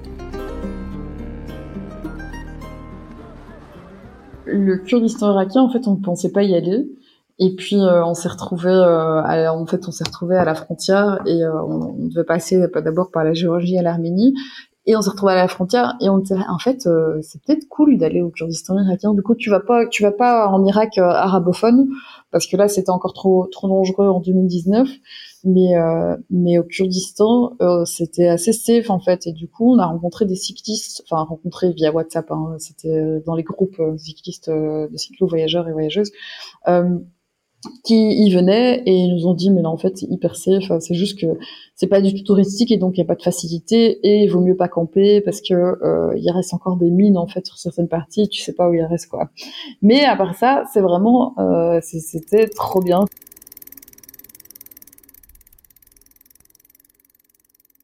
Le 4.44 4.76
Kurdistan 4.76 5.32
irakien, 5.32 5.62
en 5.62 5.70
fait, 5.70 5.86
on 5.86 5.92
ne 5.92 6.04
pensait 6.04 6.32
pas 6.32 6.42
y 6.42 6.54
aller. 6.54 6.86
Et 7.38 7.54
puis 7.54 7.80
euh, 7.80 8.04
on 8.04 8.14
s'est 8.14 8.28
retrouvé, 8.28 8.70
euh, 8.70 9.50
en 9.50 9.66
fait, 9.66 9.88
on 9.88 9.90
s'est 9.90 10.04
retrouvé 10.04 10.36
à 10.36 10.44
la 10.44 10.54
frontière 10.54 11.20
et 11.26 11.42
euh, 11.42 11.62
on, 11.62 12.06
devait 12.08 12.24
passer 12.24 12.58
d'abord 12.58 13.10
par 13.10 13.24
la 13.24 13.32
Géorgie 13.32 13.76
et 13.76 13.82
l'Arménie. 13.82 14.34
Et 14.84 14.96
on 14.96 15.02
s'est 15.02 15.10
retrouvé 15.10 15.32
à 15.32 15.36
la 15.36 15.46
frontière 15.46 15.94
et 16.00 16.08
on 16.08 16.18
disait 16.18 16.34
en 16.48 16.58
fait 16.58 16.88
euh, 16.88 17.20
c'est 17.22 17.40
peut-être 17.40 17.68
cool 17.68 17.98
d'aller 17.98 18.20
au 18.20 18.30
Kurdistan 18.30 18.76
irakien. 18.82 19.14
Du 19.14 19.22
coup 19.22 19.36
tu 19.36 19.48
vas 19.48 19.60
pas 19.60 19.86
tu 19.86 20.02
vas 20.02 20.10
pas 20.10 20.48
en 20.48 20.64
Irak 20.64 20.98
euh, 20.98 21.02
arabophone 21.02 21.88
parce 22.32 22.48
que 22.48 22.56
là 22.56 22.66
c'était 22.66 22.90
encore 22.90 23.12
trop 23.12 23.46
trop 23.46 23.68
dangereux 23.68 24.08
en 24.08 24.18
2019. 24.18 24.88
Mais 25.44 25.76
euh, 25.76 26.16
mais 26.30 26.58
au 26.58 26.64
Kurdistan 26.64 27.56
c'était 27.84 28.26
assez 28.26 28.52
safe 28.52 28.90
en 28.90 28.98
fait 28.98 29.28
et 29.28 29.32
du 29.32 29.46
coup 29.46 29.72
on 29.72 29.78
a 29.78 29.86
rencontré 29.86 30.24
des 30.24 30.34
cyclistes, 30.34 31.04
enfin 31.08 31.22
rencontré 31.22 31.72
via 31.72 31.92
WhatsApp. 31.92 32.28
Hein, 32.32 32.56
c'était 32.58 33.22
dans 33.24 33.36
les 33.36 33.44
groupes 33.44 33.80
cyclistes 33.98 34.50
de 34.50 34.96
cyclo 34.96 35.28
voyageurs 35.28 35.68
et 35.68 35.72
voyageuses 35.72 36.10
qui 37.84 38.24
y 38.24 38.30
venaient 38.32 38.82
et 38.86 38.92
ils 38.92 39.14
nous 39.14 39.26
ont 39.26 39.34
dit 39.34 39.50
mais 39.50 39.62
non 39.62 39.70
en 39.70 39.76
fait 39.76 39.96
c'est 39.96 40.06
hyper 40.06 40.36
safe. 40.36 40.72
C'est 40.80 40.94
juste 40.94 41.18
que 41.18 41.26
c'est 41.74 41.86
pas 41.86 42.00
du 42.00 42.12
tout 42.14 42.24
touristique 42.24 42.72
et 42.72 42.76
donc 42.76 42.96
il 42.96 42.98
y 42.98 43.02
a 43.02 43.06
pas 43.06 43.14
de 43.14 43.22
facilité 43.22 43.98
et 44.02 44.24
il 44.24 44.28
vaut 44.28 44.40
mieux 44.40 44.56
pas 44.56 44.68
camper 44.68 45.20
parce 45.20 45.40
que 45.40 45.54
euh, 45.54 46.12
il 46.16 46.30
reste 46.30 46.54
encore 46.54 46.76
des 46.76 46.90
mines 46.90 47.16
en 47.16 47.26
fait 47.26 47.46
sur 47.46 47.58
certaines 47.58 47.88
parties. 47.88 48.28
Tu 48.28 48.42
sais 48.42 48.52
pas 48.52 48.68
où 48.68 48.74
il 48.74 48.82
reste 48.82 49.08
quoi. 49.08 49.30
Mais 49.80 50.04
à 50.04 50.16
part 50.16 50.34
ça 50.34 50.64
c'est 50.72 50.80
vraiment 50.80 51.34
euh, 51.38 51.80
c'était 51.82 52.48
trop 52.48 52.80
bien. 52.80 53.04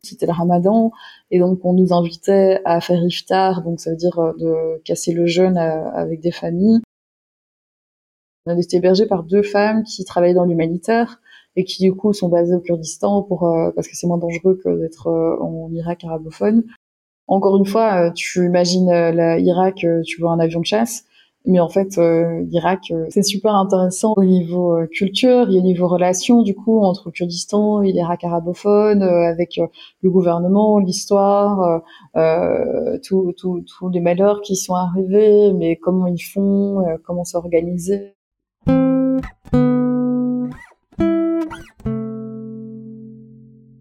C'était 0.03 0.27
le 0.27 0.33
ramadan 0.33 0.91
et 1.31 1.39
donc 1.39 1.65
on 1.65 1.75
nous 1.75 1.93
invitait 1.93 2.61
à 2.65 2.81
faire 2.81 3.03
iftar 3.05 3.63
donc 3.63 3.79
ça 3.79 3.91
veut 3.91 3.97
dire 3.97 4.19
euh, 4.19 4.33
de 4.39 4.83
casser 4.83 5.13
le 5.13 5.27
jeûne 5.27 5.59
euh, 5.59 5.91
avec 5.93 6.21
des 6.21 6.33
familles 6.33 6.81
on 8.49 8.57
a 8.57 8.61
été 8.61 8.79
hébergé 8.79 9.07
par 9.07 9.25
deux 9.25 9.43
femmes 9.43 9.83
qui 9.85 10.05
travaillaient 10.05 10.35
dans 10.35 10.45
l'humanitaire 10.45 11.21
et 11.57 11.65
qui 11.65 11.83
du 11.83 11.95
coup 11.95 12.13
sont 12.13 12.29
basées 12.29 12.55
au 12.55 12.61
Kurdistan 12.61 13.23
pour 13.23 13.45
euh, 13.45 13.71
parce 13.75 13.89
que 13.89 13.97
c'est 13.97 14.07
moins 14.07 14.19
dangereux 14.19 14.59
que 14.63 14.81
d'être 14.81 15.09
euh, 15.09 15.37
en 15.41 15.71
Irak 15.73 16.05
arabophone. 16.05 16.65
Encore 17.27 17.57
une 17.59 17.67
fois, 17.67 18.07
euh, 18.07 18.11
tu 18.15 18.47
imagines 18.47 18.91
l'Irak, 19.11 19.85
tu 20.07 20.21
vois 20.21 20.33
un 20.33 20.39
avion 20.39 20.61
de 20.61 20.65
chasse, 20.65 21.05
mais 21.45 21.61
en 21.61 21.69
fait 21.69 21.97
l'Irak 21.99 22.93
c'est 23.11 23.23
super 23.23 23.55
intéressant 23.55 24.15
au 24.17 24.25
niveau 24.25 24.79
culture 24.93 25.51
et 25.51 25.59
au 25.59 25.63
niveau 25.63 25.89
relations 25.89 26.43
du 26.43 26.55
coup 26.55 26.81
entre 26.83 27.09
le 27.09 27.13
Kurdistan 27.13 27.83
et 27.83 27.93
l'Irak 27.93 28.25
arabophone 28.25 29.03
avec 29.03 29.61
le 30.03 30.11
gouvernement, 30.11 30.79
l'histoire, 30.79 31.83
tous 32.15 33.89
les 33.93 34.01
malheurs 34.01 34.41
qui 34.43 34.57
sont 34.57 34.75
arrivés, 34.75 35.53
mais 35.53 35.77
comment 35.77 36.07
ils 36.07 36.23
font, 36.23 36.85
comment 37.05 37.25
s'organiser. 37.25 38.18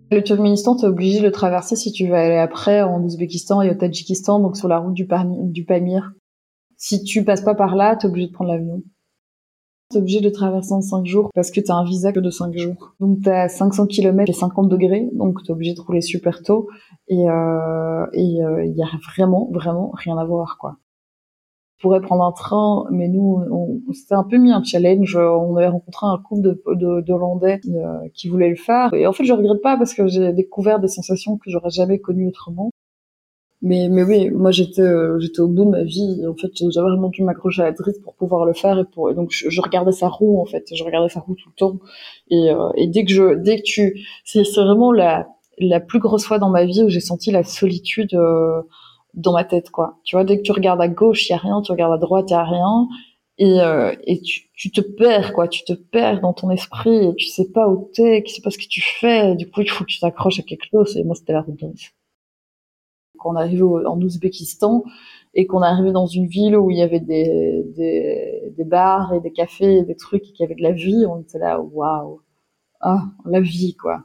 Le 0.10 0.24
Turkménistan, 0.24 0.76
t'es 0.76 0.88
obligé 0.88 1.20
de 1.20 1.26
le 1.26 1.32
traverser 1.32 1.76
si 1.76 1.92
tu 1.92 2.08
veux 2.08 2.16
aller 2.16 2.38
après 2.38 2.82
en 2.82 3.04
Ouzbékistan 3.04 3.62
et 3.62 3.70
au 3.70 3.74
Tadjikistan, 3.74 4.40
donc 4.40 4.56
sur 4.56 4.70
la 4.70 4.80
route 4.80 4.94
du, 4.94 5.06
Pamir. 5.06 6.14
Si 6.78 7.04
tu 7.04 7.26
passes 7.26 7.42
pas 7.42 7.56
par 7.56 7.76
là, 7.76 7.96
t'es 7.98 8.08
obligé 8.08 8.28
de 8.28 8.32
prendre 8.32 8.52
l'avion. 8.52 8.84
T'es 9.90 10.00
obligé 10.00 10.22
de 10.22 10.30
traverser 10.30 10.74
en 10.74 10.82
5 10.82 11.06
jours 11.06 11.30
parce 11.36 11.52
que 11.52 11.60
t'as 11.60 11.76
un 11.76 11.84
visa 11.84 12.14
que 12.14 12.20
de 12.20 12.30
5 12.30 12.58
jours. 12.58 12.96
Donc 13.02 13.20
t'as 13.22 13.50
500 13.50 13.88
km 13.88 14.30
et 14.30 14.34
50 14.34 14.70
degrés, 14.70 15.10
donc 15.14 15.44
t'es 15.46 15.52
obligé 15.52 15.74
de 15.74 15.82
rouler 15.82 16.02
super 16.02 16.42
tôt. 16.42 16.68
Et 17.10 17.30
euh, 17.30 18.06
et 18.14 18.44
euh, 18.44 18.66
il 18.66 18.76
y 18.76 18.84
a 18.84 18.90
vraiment, 19.14 19.50
vraiment 19.52 19.92
rien 19.94 20.18
à 20.18 20.26
voir, 20.26 20.58
quoi. 20.58 20.78
On 21.78 21.82
pourrait 21.82 22.02
prendre 22.02 22.24
un 22.24 22.32
train, 22.32 22.86
mais 22.92 23.08
nous, 23.08 23.44
on, 23.52 23.94
s'était 23.94 24.16
un 24.16 24.24
peu 24.24 24.38
mis 24.38 24.52
un 24.52 24.64
challenge. 24.64 25.16
On 25.16 25.56
avait 25.58 25.68
rencontré 25.68 26.08
un 26.08 26.18
couple 26.18 26.42
de, 26.42 26.64
de, 26.74 27.02
d'Hollandais 27.02 27.62
euh, 27.70 28.00
qui 28.14 28.30
voulaient 28.30 28.50
le 28.50 28.56
faire. 28.56 28.94
Et 28.94 29.06
en 29.06 29.14
fait, 29.14 29.26
je 29.26 29.34
regrette 29.34 29.62
pas 29.62 29.78
parce 29.78 29.94
que 29.94 30.08
j'ai 30.08 30.34
découvert 30.34 30.80
des 30.80 30.88
sensations 30.88 31.38
que 31.38 31.52
j'aurais 31.52 31.70
jamais 31.70 32.00
connues 32.00 32.28
autrement. 32.28 32.72
Mais, 33.64 33.90
mais 33.90 34.04
oui, 34.04 34.30
moi 34.30 34.52
j'étais 34.52 34.82
euh, 34.82 35.18
j'étais 35.20 35.40
au 35.40 35.48
bout 35.48 35.66
de 35.66 35.70
ma 35.72 35.84
vie. 35.84 36.24
En 36.28 36.36
fait, 36.36 36.52
j'avais 36.70 36.90
vraiment 36.90 37.10
dû 37.10 37.24
m'accrocher 37.24 37.64
à 37.64 37.66
la 37.66 37.72
drisse 37.72 37.98
pour 38.00 38.14
pouvoir 38.14 38.46
le 38.46 38.54
faire 38.54 38.78
et 38.78 38.86
pour 38.86 39.12
donc 39.16 39.32
je, 39.32 39.62
regardais 39.62 39.92
sa 39.92 40.10
roue 40.10 40.40
en 40.40 40.46
fait, 40.46 40.66
je 40.72 40.84
regardais 40.84 41.10
sa 41.10 41.22
roue 41.22 41.34
tout 41.34 41.50
le 41.50 41.56
temps. 41.56 41.80
Et, 42.30 42.52
euh, 42.52 42.70
et 42.76 42.88
dès 42.88 43.04
que 43.04 43.12
je 43.12 43.34
dès 43.34 43.58
que 43.58 43.64
tu 43.64 44.00
c'est 44.24 44.44
c'est 44.44 44.62
vraiment 44.62 44.92
la 44.92 45.28
la 45.58 45.80
plus 45.80 46.00
grosse 46.00 46.26
fois 46.26 46.38
dans 46.38 46.52
ma 46.52 46.66
vie 46.66 46.84
où 46.84 46.90
j'ai 46.90 47.00
senti 47.00 47.32
la 47.32 47.44
solitude 47.44 48.14
euh, 48.14 48.62
dans 49.14 49.34
ma 49.34 49.44
tête 49.44 49.70
quoi. 49.72 50.00
Tu 50.04 50.16
vois, 50.16 50.24
dès 50.26 50.38
que 50.38 50.44
tu 50.44 50.52
regardes 50.52 50.82
à 50.82 50.88
gauche, 50.88 51.30
il 51.30 51.32
y 51.32 51.36
a 51.36 51.38
rien, 51.38 51.62
tu 51.62 51.72
regardes 51.72 51.94
à 51.94 51.98
droite, 51.98 52.28
il 52.30 52.34
y 52.34 52.36
a 52.36 52.44
rien 52.44 52.88
et 53.40 53.58
et 54.06 54.22
tu, 54.22 54.50
tu 54.54 54.72
te 54.72 54.82
perds 54.82 55.34
quoi, 55.34 55.48
tu 55.48 55.64
te 55.64 55.74
perds 55.74 56.22
dans 56.22 56.34
ton 56.34 56.50
esprit 56.52 56.96
et 57.10 57.16
tu 57.16 57.28
sais 57.28 57.52
pas 57.52 57.68
où 57.70 57.90
t'es, 57.94 58.24
tu 58.26 58.34
sais 58.34 58.42
pas 58.42 58.52
ce 58.52 58.58
que 58.58 58.68
tu 58.68 58.82
fais. 58.82 59.36
du 59.36 59.50
coup, 59.50 59.62
il 59.62 59.70
faut 59.70 59.84
que 59.84 59.90
tu 59.90 60.00
t'accroches 60.00 60.40
à 60.40 60.44
quelque 60.44 60.66
chose 60.72 60.98
et 60.98 61.04
moi 61.04 61.16
c'était 61.16 61.34
la 61.34 61.42
route 61.42 61.60
quand 63.18 63.32
on 63.32 63.36
arrivait 63.36 63.64
en 63.64 64.02
Ouzbékistan 64.02 64.84
et 65.34 65.46
qu'on 65.48 65.62
arrivait 65.62 65.92
dans 65.92 66.08
une 66.08 66.28
ville 66.28 66.56
où 66.58 66.72
il 66.72 66.78
y 66.78 66.82
avait 66.82 67.00
des, 67.00 67.64
des, 67.76 68.54
des 68.56 68.64
bars 68.64 69.14
et 69.14 69.20
des 69.20 69.32
cafés 69.32 69.78
et 69.80 69.84
des 69.84 69.96
trucs 69.96 70.24
et 70.24 70.32
qu'il 70.32 70.42
y 70.42 70.46
avait 70.46 70.56
de 70.56 70.64
la 70.64 70.72
vie, 70.72 71.06
on 71.08 71.20
était 71.22 71.40
là, 71.40 71.60
waouh, 71.60 72.22
ah, 72.82 73.04
la 73.26 73.42
vie, 73.42 73.76
quoi. 73.76 74.04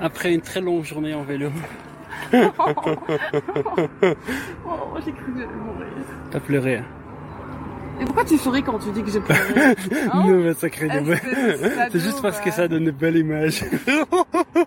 Après 0.00 0.34
une 0.34 0.40
très 0.40 0.60
longue 0.60 0.84
journée 0.84 1.14
en 1.14 1.22
vélo. 1.22 1.50
oh, 2.32 2.38
j'ai 5.04 5.12
cru 5.12 5.32
que 5.32 5.40
j'allais 5.40 5.54
mourir. 5.54 5.88
T'as 6.30 6.40
pleuré. 6.40 6.76
Hein. 6.78 6.84
Et 8.00 8.04
pourquoi 8.04 8.24
tu 8.24 8.36
souris 8.38 8.62
quand 8.62 8.78
tu 8.78 8.90
dis 8.90 9.02
que 9.04 9.10
j'ai 9.10 9.20
pleuré 9.20 9.40
hein 9.56 9.74
Non, 10.14 10.36
mais 10.38 10.52
des 10.52 10.54
C'est 11.92 12.00
juste 12.00 12.20
parce 12.22 12.40
que 12.40 12.50
ça 12.50 12.66
donne 12.66 12.84
une 12.84 12.90
belle 12.90 13.16
image. 13.18 13.64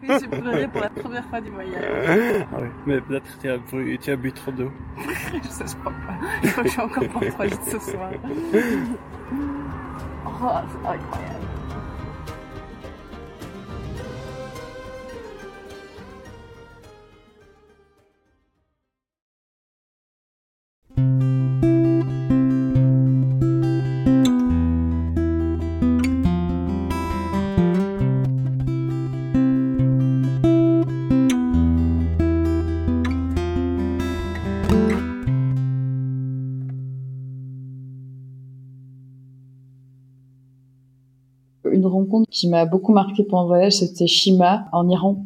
j'ai 0.01 0.27
pleuré 0.27 0.67
pour 0.69 0.81
la 0.81 0.89
première 0.89 1.25
fois 1.25 1.41
du 1.41 1.49
voyage. 1.49 1.83
Ah 2.53 2.57
oui, 2.61 2.67
mais 2.85 3.01
peut-être 3.01 3.25
tu 3.41 3.49
as, 3.49 3.57
bu, 3.57 3.99
tu 4.01 4.11
as 4.11 4.15
bu 4.15 4.31
trop 4.31 4.51
d'eau. 4.51 4.71
je 5.43 5.49
sais, 5.49 5.65
je 5.67 5.75
crois 5.75 5.91
pas. 5.91 6.17
Je 6.43 6.51
crois 6.51 6.63
que 6.63 6.69
je 6.69 6.73
suis 6.73 6.81
encore 6.81 7.07
pas 7.09 7.25
trop 7.31 7.43
vite 7.43 7.59
ce 7.69 7.79
soir. 7.79 8.09
Oh, 10.25 10.49
c'est 10.71 10.87
incroyable. 10.87 11.36
Qui 42.29 42.47
m'a 42.49 42.65
beaucoup 42.65 42.93
marqué 42.93 43.23
pendant 43.23 43.43
le 43.43 43.47
voyage, 43.47 43.73
c'était 43.73 44.07
Shima 44.07 44.67
en 44.71 44.89
Iran. 44.89 45.25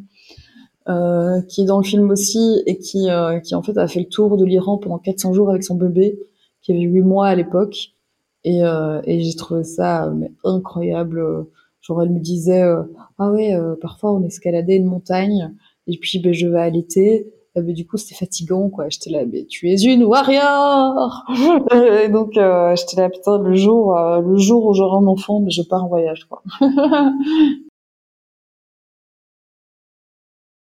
Euh, 0.90 1.42
qui 1.44 1.62
est 1.62 1.66
dans 1.66 1.78
le 1.78 1.84
film 1.84 2.10
aussi 2.10 2.64
et 2.66 2.80
qui, 2.80 3.08
euh, 3.08 3.40
qui 3.40 3.54
en 3.54 3.62
fait 3.62 3.78
a 3.78 3.88
fait 3.88 4.00
le 4.00 4.08
tour 4.08 4.36
de 4.36 4.44
l'Iran 4.44 4.80
pendant 4.80 4.98
400 4.98 5.32
jours 5.32 5.52
avec 5.52 5.64
son 5.64 5.76
bébé 5.76 6.18
qui 6.64 6.72
avait 6.72 6.82
8 6.82 7.02
mois 7.02 7.28
à 7.28 7.36
l'époque 7.36 7.94
et, 8.44 8.64
euh, 8.64 9.00
j'ai 9.06 9.36
trouvé 9.36 9.64
ça 9.64 10.10
mais 10.10 10.32
incroyable 10.44 11.24
genre 11.82 12.02
elle 12.02 12.10
me 12.10 12.20
disait 12.20 12.64
ah 13.20 13.32
ouais 13.32 13.56
parfois 13.80 14.12
on 14.12 14.24
escaladait 14.24 14.78
une 14.78 14.88
montagne 14.88 15.54
et 15.86 16.00
puis 16.00 16.18
ben 16.18 16.34
je 16.34 16.48
vais 16.48 16.60
allaiter 16.60 17.32
et 17.56 17.62
ben, 17.62 17.74
du 17.74 17.86
coup 17.86 17.98
c'était 17.98 18.16
fatigant 18.16 18.70
quoi. 18.70 18.90
J'étais 18.90 19.10
là 19.10 19.26
mais 19.26 19.46
tu 19.46 19.70
es 19.70 19.82
une 19.84 20.04
warrior! 20.04 21.26
Et 22.04 22.10
donc 22.10 22.34
j'étais 22.34 23.02
là 23.02 23.10
putain 23.10 23.40
le 23.40 23.56
jour 23.56 23.96
le 23.96 24.38
jour 24.38 24.66
où 24.66 24.74
j'aurai 24.74 25.04
un 25.04 25.08
enfant 25.08 25.42
mais 25.42 25.52
je 25.52 25.62
pars 25.64 25.84
en 25.84 25.90
voyage 25.90 26.26
quoi. 26.26 26.44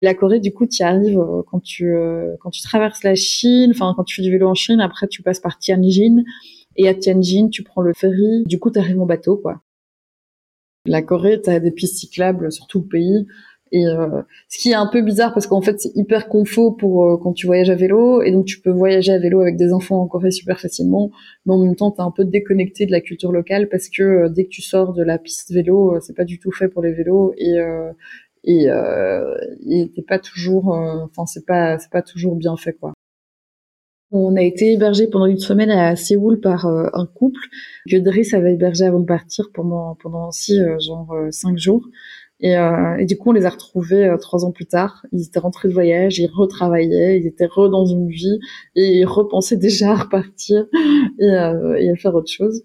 La 0.00 0.14
Corée, 0.14 0.38
du 0.38 0.52
coup, 0.52 0.66
tu 0.66 0.82
y 0.82 0.82
arrives 0.84 1.18
euh, 1.18 1.42
quand 1.50 1.60
tu 1.60 1.92
euh, 1.92 2.36
quand 2.40 2.50
tu 2.50 2.62
traverses 2.62 3.02
la 3.02 3.16
Chine, 3.16 3.72
enfin 3.72 3.94
quand 3.96 4.04
tu 4.04 4.16
fais 4.16 4.22
du 4.22 4.30
vélo 4.30 4.48
en 4.48 4.54
Chine, 4.54 4.80
après 4.80 5.08
tu 5.08 5.22
passes 5.22 5.40
par 5.40 5.58
Tianjin. 5.58 6.22
Et 6.76 6.88
à 6.88 6.94
Tianjin, 6.94 7.48
tu 7.50 7.64
prends 7.64 7.82
le 7.82 7.92
ferry, 7.94 8.44
du 8.46 8.60
coup 8.60 8.70
tu 8.70 8.78
arrives 8.78 9.00
en 9.00 9.06
bateau 9.06 9.36
quoi. 9.36 9.60
La 10.86 11.02
Corée, 11.02 11.42
tu 11.42 11.50
as 11.50 11.58
des 11.58 11.72
pistes 11.72 11.96
cyclables 11.96 12.52
sur 12.52 12.66
tout 12.68 12.80
le 12.80 12.86
pays 12.86 13.26
et 13.72 13.86
euh, 13.86 14.22
ce 14.48 14.58
qui 14.58 14.70
est 14.70 14.74
un 14.74 14.86
peu 14.86 15.02
bizarre 15.02 15.34
parce 15.34 15.46
qu'en 15.46 15.60
fait 15.60 15.80
c'est 15.80 15.94
hyper 15.94 16.28
confort 16.28 16.76
pour 16.76 17.20
quand 17.22 17.32
tu 17.32 17.46
voyages 17.46 17.70
à 17.70 17.74
vélo. 17.74 18.22
Et 18.22 18.32
donc 18.32 18.46
tu 18.46 18.60
peux 18.60 18.70
voyager 18.70 19.12
à 19.12 19.18
vélo 19.18 19.40
avec 19.40 19.56
des 19.56 19.72
enfants 19.72 20.00
en 20.00 20.06
Corée 20.06 20.30
super 20.30 20.60
facilement. 20.60 21.10
Mais 21.46 21.54
en 21.54 21.58
même 21.58 21.76
temps 21.76 21.90
tu 21.90 21.98
es 21.98 22.04
un 22.04 22.10
peu 22.10 22.24
déconnecté 22.24 22.86
de 22.86 22.92
la 22.92 23.00
culture 23.00 23.32
locale 23.32 23.68
parce 23.68 23.88
que 23.88 24.28
dès 24.28 24.44
que 24.44 24.50
tu 24.50 24.62
sors 24.62 24.92
de 24.92 25.02
la 25.02 25.18
piste 25.18 25.52
vélo 25.52 25.98
c'est 26.00 26.16
pas 26.16 26.24
du 26.24 26.38
tout 26.38 26.52
fait 26.52 26.68
pour 26.68 26.82
les 26.82 26.92
vélos. 26.92 27.34
Et 27.36 27.58
et 28.44 28.70
euh, 28.70 29.36
il 29.60 29.90
pas 30.06 30.18
toujours 30.18 30.74
euh, 30.74 31.04
enfin 31.04 31.26
c'est 31.26 31.46
pas 31.46 31.78
c'est 31.78 31.90
pas 31.90 32.02
toujours 32.02 32.36
bien 32.36 32.56
fait 32.56 32.72
quoi. 32.72 32.92
On 34.10 34.36
a 34.36 34.42
été 34.42 34.72
hébergé 34.72 35.06
pendant 35.06 35.26
une 35.26 35.38
semaine 35.38 35.70
à 35.70 35.94
Séoul 35.94 36.40
par 36.40 36.64
euh, 36.64 36.88
un 36.94 37.04
couple. 37.04 37.40
Que 37.90 37.98
Driss 37.98 38.32
avait 38.32 38.54
hébergé 38.54 38.86
avant 38.86 39.00
de 39.00 39.04
partir 39.04 39.50
pendant 39.52 39.96
pendant 39.96 40.28
aussi 40.28 40.58
euh, 40.58 40.78
genre 40.78 41.14
cinq 41.30 41.58
jours 41.58 41.86
et, 42.40 42.54
et, 42.98 43.06
du 43.06 43.16
coup 43.16 43.30
on 43.30 43.32
les 43.32 43.46
a 43.46 43.50
retrouvés 43.50 44.14
trois 44.20 44.44
ans 44.44 44.52
plus 44.52 44.66
tard. 44.66 45.04
Ils 45.12 45.26
étaient 45.26 45.38
rentrés 45.38 45.68
de 45.68 45.74
voyage 45.74 46.18
ils 46.18 46.30
retravaillaient 46.30 47.18
ils 47.20 47.26
étaient 47.26 47.46
re 47.46 47.68
dans 47.68 47.86
une 47.86 48.08
vie 48.08 48.38
et 48.76 48.98
ils 48.98 49.06
repensaient 49.06 49.56
déjà 49.68 49.92
à 49.92 49.96
repartir 49.96 50.66
et, 51.20 51.26
et 51.26 51.90
à 51.90 51.96
faire 51.96 52.14
autre 52.14 52.30
chose. 52.30 52.62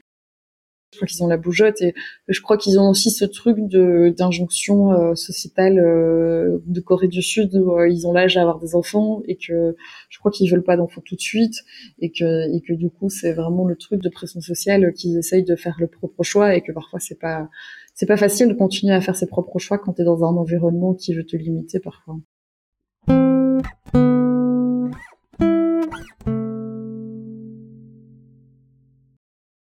Je 0.94 1.00
crois 1.00 1.08
qu'ils 1.08 1.24
ont 1.24 1.28
la 1.28 1.38
bougeotte 1.38 1.82
et 1.82 1.96
je 2.28 2.40
crois 2.42 2.56
qu'ils 2.56 2.80
ont 2.80 2.88
aussi 2.90 3.10
ce 3.10 3.26
truc 3.26 3.58
de 3.60 4.14
d'injonction 4.16 4.92
euh, 4.94 5.16
sociétale 5.16 5.80
euh, 5.80 6.60
de 6.68 6.80
Corée 6.82 7.08
du 7.08 7.24
Sud 7.24 7.56
où 7.56 7.80
euh, 7.80 7.90
ils 7.90 8.06
ont 8.06 8.14
l'âge 8.14 8.36
d'avoir 8.36 8.60
des 8.60 8.76
enfants 8.76 9.24
et 9.28 9.36
que 9.36 9.76
je 10.10 10.20
crois 10.20 10.32
qu'ils 10.32 10.52
veulent 10.52 10.64
pas 10.64 10.78
d'enfants 10.78 11.02
tout 11.04 11.16
de 11.16 11.22
suite 11.22 11.56
et 11.98 12.12
que 12.12 12.56
et 12.56 12.62
que 12.62 12.74
du 12.74 12.92
coup 12.92 13.10
c'est 13.10 13.34
vraiment 13.34 13.66
le 13.66 13.76
truc 13.76 14.04
de 14.04 14.10
pression 14.10 14.40
sociale 14.40 14.94
qu'ils 14.94 15.18
essayent 15.18 15.44
de 15.44 15.56
faire 15.56 15.78
le 15.80 15.88
propre 15.88 16.22
choix 16.22 16.56
et 16.56 16.62
que 16.62 16.72
parfois 16.72 17.00
c'est 17.00 17.20
pas 17.20 17.50
c'est 17.94 18.06
pas 18.06 18.18
facile 18.18 18.48
de 18.48 18.54
continuer 18.54 18.94
à 18.94 19.02
faire 19.02 19.16
ses 19.16 19.28
propres 19.28 19.60
choix 19.60 19.78
quand 19.78 19.94
tu 19.94 20.02
es 20.02 20.06
dans 20.06 20.24
un 20.24 20.36
environnement 20.36 20.94
qui 20.94 21.14
veut 21.14 21.26
te 21.26 21.36
limiter 21.36 21.80
parfois. 21.80 22.16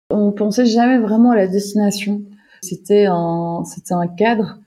on 0.09 0.31
pensait 0.31 0.65
jamais 0.65 0.99
vraiment 0.99 1.31
à 1.31 1.35
la 1.35 1.47
destination. 1.47 2.23
C'était 2.61 3.05
un, 3.07 3.63
c'était 3.65 3.93
un 3.93 4.07
cadre. 4.07 4.59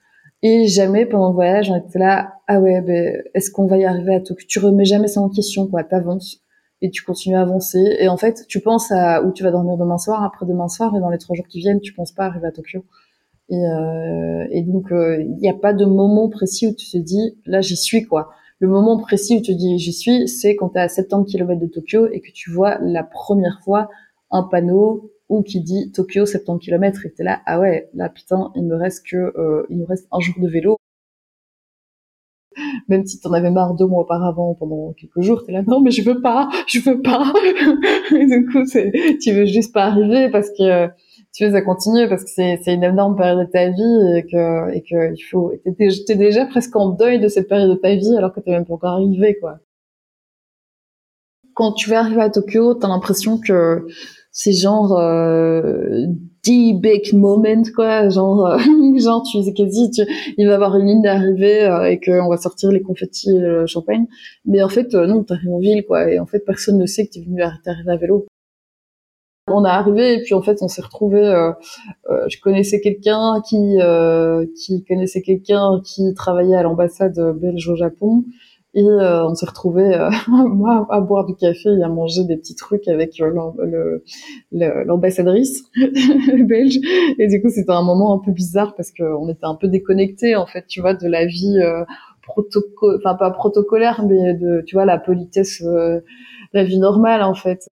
Et 0.43 0.67
jamais 0.69 1.05
pendant 1.05 1.29
le 1.29 1.35
voyage, 1.35 1.71
on 1.71 1.77
était 1.77 1.99
là, 1.99 2.35
ah 2.47 2.61
ouais, 2.61 2.81
ben, 2.81 3.23
est-ce 3.35 3.51
qu'on 3.51 3.67
va 3.67 3.77
y 3.77 3.85
arriver 3.85 4.15
à 4.15 4.21
Tokyo 4.21 4.47
Tu 4.49 4.59
remets 4.59 4.87
jamais 4.87 5.07
ça 5.09 5.21
en 5.21 5.29
question, 5.29 5.67
quoi. 5.67 5.85
T'avances 5.85 6.41
et 6.83 6.91
tu 6.91 7.03
continues 7.03 7.37
à 7.37 7.43
avancer. 7.43 7.97
Et 7.99 8.09
en 8.09 8.17
fait, 8.17 8.47
tu 8.49 8.61
penses 8.61 8.91
à 8.91 9.23
où 9.23 9.33
tu 9.33 9.43
vas 9.43 9.51
dormir 9.51 9.77
demain 9.77 9.99
soir, 9.99 10.25
après 10.25 10.47
demain 10.47 10.69
soir, 10.69 10.97
et 10.97 11.01
dans 11.01 11.11
les 11.11 11.19
trois 11.19 11.37
jours 11.37 11.47
qui 11.47 11.59
viennent, 11.59 11.81
tu 11.81 11.93
penses 11.93 12.13
pas 12.13 12.25
arriver 12.25 12.47
à 12.47 12.53
Tokyo. 12.53 12.85
Et, 13.51 13.57
euh, 13.57 14.47
et 14.51 14.63
donc, 14.63 14.93
euh, 14.93 15.21
il 15.23 15.37
n'y 15.37 15.49
a 15.49 15.55
pas 15.55 15.73
de 15.73 15.85
moment 15.85 16.29
précis 16.29 16.69
où 16.69 16.75
tu 16.75 16.89
te 16.89 16.99
dis, 16.99 17.37
là, 17.47 17.61
j'y 17.61 17.77
suis, 17.77 18.05
quoi. 18.05 18.31
Le 18.61 18.69
moment 18.69 18.99
précis 18.99 19.37
où 19.37 19.41
tu 19.41 19.53
te 19.53 19.59
dis, 19.59 19.79
j'y 19.79 19.93
suis, 19.93 20.29
c'est 20.29 20.55
quand 20.55 20.71
tu 20.71 20.79
es 20.79 20.83
à 20.83 20.89
70 20.89 21.31
km 21.33 21.61
de 21.61 21.67
Tokyo 21.67 22.07
et 22.13 22.21
que 22.21 22.31
tu 22.33 22.51
vois 22.51 22.79
la 22.81 23.03
première 23.03 23.61
fois 23.65 23.89
un 24.31 24.45
panneau 24.45 25.11
ou 25.29 25.43
qui 25.43 25.61
dit 25.61 25.91
Tokyo 25.93 26.27
70 26.27 26.65
km 26.65 27.07
et 27.07 27.13
t'es 27.13 27.23
là 27.23 27.41
ah 27.47 27.61
ouais 27.61 27.89
là 27.95 28.09
putain 28.09 28.51
il 28.57 28.65
me 28.65 28.77
reste 28.77 29.07
que 29.07 29.17
euh, 29.17 29.65
il 29.71 29.79
nous 29.79 29.87
reste 29.87 30.07
un 30.13 30.21
jour 30.21 30.35
de 30.41 30.49
vélo 30.49 30.77
même 32.89 33.07
si 33.07 33.21
t'en 33.21 33.33
avais 33.33 33.51
marre 33.51 33.75
deux 33.75 33.87
mois 33.87 34.03
auparavant 34.03 34.55
pendant 34.55 34.93
quelques 34.93 35.21
jours 35.21 35.45
t'es 35.45 35.53
là 35.53 35.63
non 35.63 35.81
mais 35.81 35.93
je 35.93 36.03
veux 36.03 36.21
pas 36.21 36.49
je 36.67 36.81
veux 36.81 37.01
pas 37.01 37.33
et 38.17 38.27
du 38.27 38.47
coup 38.47 38.65
tu 39.21 39.33
veux 39.33 39.47
juste 39.47 39.73
pas 39.73 39.85
arriver 39.85 40.31
parce 40.31 40.51
que 40.51 40.89
tu 41.33 41.45
veux 41.45 41.53
ça 41.53 41.63
continue 41.63 42.09
parce 42.09 42.25
que 42.25 42.31
c'est 42.31 42.61
une 42.67 42.83
énorme 42.83 43.17
période 43.17 43.47
de 43.47 43.51
ta 43.51 43.69
vie 43.69 44.17
et 44.17 44.27
que 44.27 44.75
et 44.75 44.83
que 44.83 45.15
il 45.15 45.23
faut 45.31 45.53
t'es, 45.65 46.17
déjà 46.17 46.47
presque 46.47 46.75
en 46.75 46.91
deuil 46.91 47.21
de 47.21 47.29
cette 47.29 47.49
période 47.49 47.71
de 47.71 47.77
ta 47.77 47.95
vie 47.95 48.17
alors 48.17 48.33
que 48.33 48.41
t'es 48.41 48.51
même 48.51 48.67
pas 48.67 48.75
encore 48.75 48.95
arrivé 48.95 49.39
quoi. 49.41 49.59
Quand 51.55 51.73
tu 51.73 51.91
vas 51.91 52.01
arriver 52.01 52.23
à 52.23 52.31
Tokyo 52.31 52.75
t'as 52.75 52.89
l'impression 52.89 53.39
que 53.39 53.87
c'est 54.33 54.53
genre 54.53 54.99
euh, 54.99 56.07
the 56.45 56.81
big 56.81 57.13
moment 57.13 57.63
quoi. 57.75 58.09
Genre 58.09 58.47
euh, 58.47 58.59
genre 58.99 59.23
tu 59.23 59.43
sais 59.43 59.53
quasi 59.53 59.91
tu, 59.91 60.03
il 60.37 60.47
va 60.47 60.53
y 60.53 60.55
avoir 60.55 60.77
une 60.77 60.87
ligne 60.87 61.03
d'arrivée 61.03 61.65
euh, 61.65 61.91
et 61.91 62.01
qu'on 62.01 62.29
va 62.29 62.39
sortir 62.39 62.71
les 62.73 62.83
confettis 62.83 63.31
et 63.31 63.39
le 63.39 63.67
champagne. 63.67 64.07
Mais 64.45 64.63
en 64.63 64.69
fait 64.69 64.95
euh, 64.95 65.07
non 65.07 65.23
t'arrives 65.23 65.51
en 65.51 65.59
ville 65.59 65.85
quoi 65.87 66.11
et 66.11 66.19
en 66.19 66.27
fait 66.27 66.41
personne 66.41 66.79
ne 66.79 66.87
sait 66.87 67.07
que 67.07 67.13
t'es 67.13 67.21
venu 67.21 67.41
t'arriver 67.65 67.93
à 67.93 67.97
vélo 67.97 68.27
on 69.53 69.65
est 69.65 69.69
arrivé 69.69 70.15
et 70.15 70.23
puis 70.23 70.35
en 70.35 70.43
fait 70.43 70.59
on 70.63 70.69
s'est 70.69 70.83
retrouvé 70.83 71.21
euh, 71.21 71.53
euh, 72.11 72.27
je 72.29 72.41
connaissais 72.41 72.81
quelqu'un 72.81 73.41
qui 73.47 73.79
qui 74.57 74.85
connaissait 74.85 75.23
quelqu'un 75.23 75.81
qui 75.85 76.15
travaillait 76.15 76.57
à 76.57 76.63
l'ambassade 76.63 77.19
belge 77.39 77.69
au 77.69 77.77
Japon 77.77 78.25
et 78.73 78.85
euh, 78.85 79.27
on 79.27 79.35
s'est 79.35 79.47
retrouvé 79.47 79.83
euh, 79.95 80.11
à 80.91 81.01
boire 81.01 81.27
du 81.27 81.35
café 81.35 81.71
et 81.71 81.83
à 81.83 81.89
manger 81.89 82.25
des 82.25 82.37
petits 82.37 82.55
trucs 82.55 82.87
avec 82.87 83.21
euh, 83.21 83.99
l'ambassadrice 84.53 85.65
belge. 86.47 86.79
Et 87.19 87.27
du 87.27 87.43
coup, 87.43 87.49
c'était 87.49 87.73
un 87.73 87.83
moment 87.83 88.15
un 88.15 88.19
peu 88.25 88.31
bizarre 88.31 88.75
parce 88.77 88.93
qu'on 88.93 89.29
était 89.29 89.45
un 89.45 89.57
peu 89.57 89.69
déconnecté 89.69 90.37
en 90.37 90.47
fait, 90.47 90.67
tu 90.69 90.81
vois, 90.81 90.95
de 90.95 91.09
la 91.09 91.27
vie 91.27 91.59
euh, 91.61 91.85
protocole, 92.23 93.01
enfin 93.03 93.17
pas 93.17 93.31
protocolaire, 93.33 94.05
mais 94.07 94.35
de, 94.35 94.63
tu 94.67 94.77
vois, 94.77 94.85
la 94.85 94.99
politesse, 94.99 95.65
la 96.53 96.65
vie 96.65 96.79
normale 96.79 97.23
en 97.23 97.35
fait. 97.35 97.69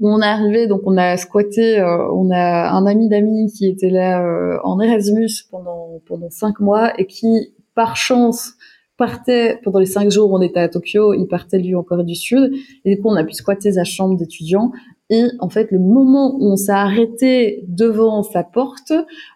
On 0.00 0.20
est 0.20 0.26
arrivé, 0.26 0.66
donc 0.66 0.80
on 0.84 0.96
a 0.96 1.16
squatté, 1.16 1.80
on 1.80 2.30
a 2.30 2.70
un 2.70 2.86
ami 2.86 3.08
d'amis 3.08 3.52
qui 3.52 3.68
était 3.68 3.90
là 3.90 4.58
en 4.64 4.80
Erasmus 4.80 5.28
pendant 5.50 6.00
pendant 6.06 6.30
cinq 6.30 6.58
mois 6.60 6.98
et 6.98 7.06
qui, 7.06 7.54
par 7.74 7.96
chance, 7.96 8.54
partait 8.96 9.58
pendant 9.62 9.78
les 9.78 9.86
cinq 9.86 10.10
jours 10.10 10.30
où 10.30 10.36
on 10.36 10.42
était 10.42 10.60
à 10.60 10.68
Tokyo, 10.68 11.12
il 11.14 11.26
partait 11.26 11.58
lui 11.58 11.74
en 11.74 11.82
Corée 11.82 12.04
du 12.04 12.14
Sud, 12.14 12.52
et 12.84 12.94
du 12.94 13.02
coup 13.02 13.08
on 13.08 13.16
a 13.16 13.24
pu 13.24 13.32
squatter 13.32 13.72
sa 13.72 13.84
chambre 13.84 14.16
d'étudiant. 14.16 14.70
Et 15.10 15.24
en 15.40 15.48
fait, 15.48 15.70
le 15.70 15.78
moment 15.78 16.36
où 16.36 16.52
on 16.52 16.56
s'est 16.56 16.72
arrêté 16.72 17.64
devant 17.68 18.22
sa 18.22 18.44
porte 18.44 18.92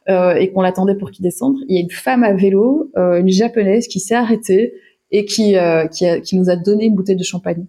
euh, 0.09 0.35
et 0.35 0.51
qu'on 0.51 0.63
l'attendait 0.63 0.95
pour 0.95 1.11
qu'il 1.11 1.23
descende, 1.23 1.57
il 1.69 1.75
y 1.77 1.79
a 1.79 1.83
une 1.83 1.91
femme 1.91 2.23
à 2.25 2.33
vélo, 2.33 2.91
euh, 2.97 3.19
une 3.19 3.29
japonaise, 3.29 3.87
qui 3.87 4.01
s'est 4.01 4.15
arrêtée 4.15 4.73
et 5.11 5.25
qui, 5.25 5.57
euh, 5.57 5.87
qui, 5.87 6.07
a, 6.07 6.21
qui 6.21 6.37
nous 6.39 6.49
a 6.49 6.57
donné 6.57 6.87
une 6.87 6.95
bouteille 6.95 7.17
de 7.17 7.25
champagne. 7.25 7.67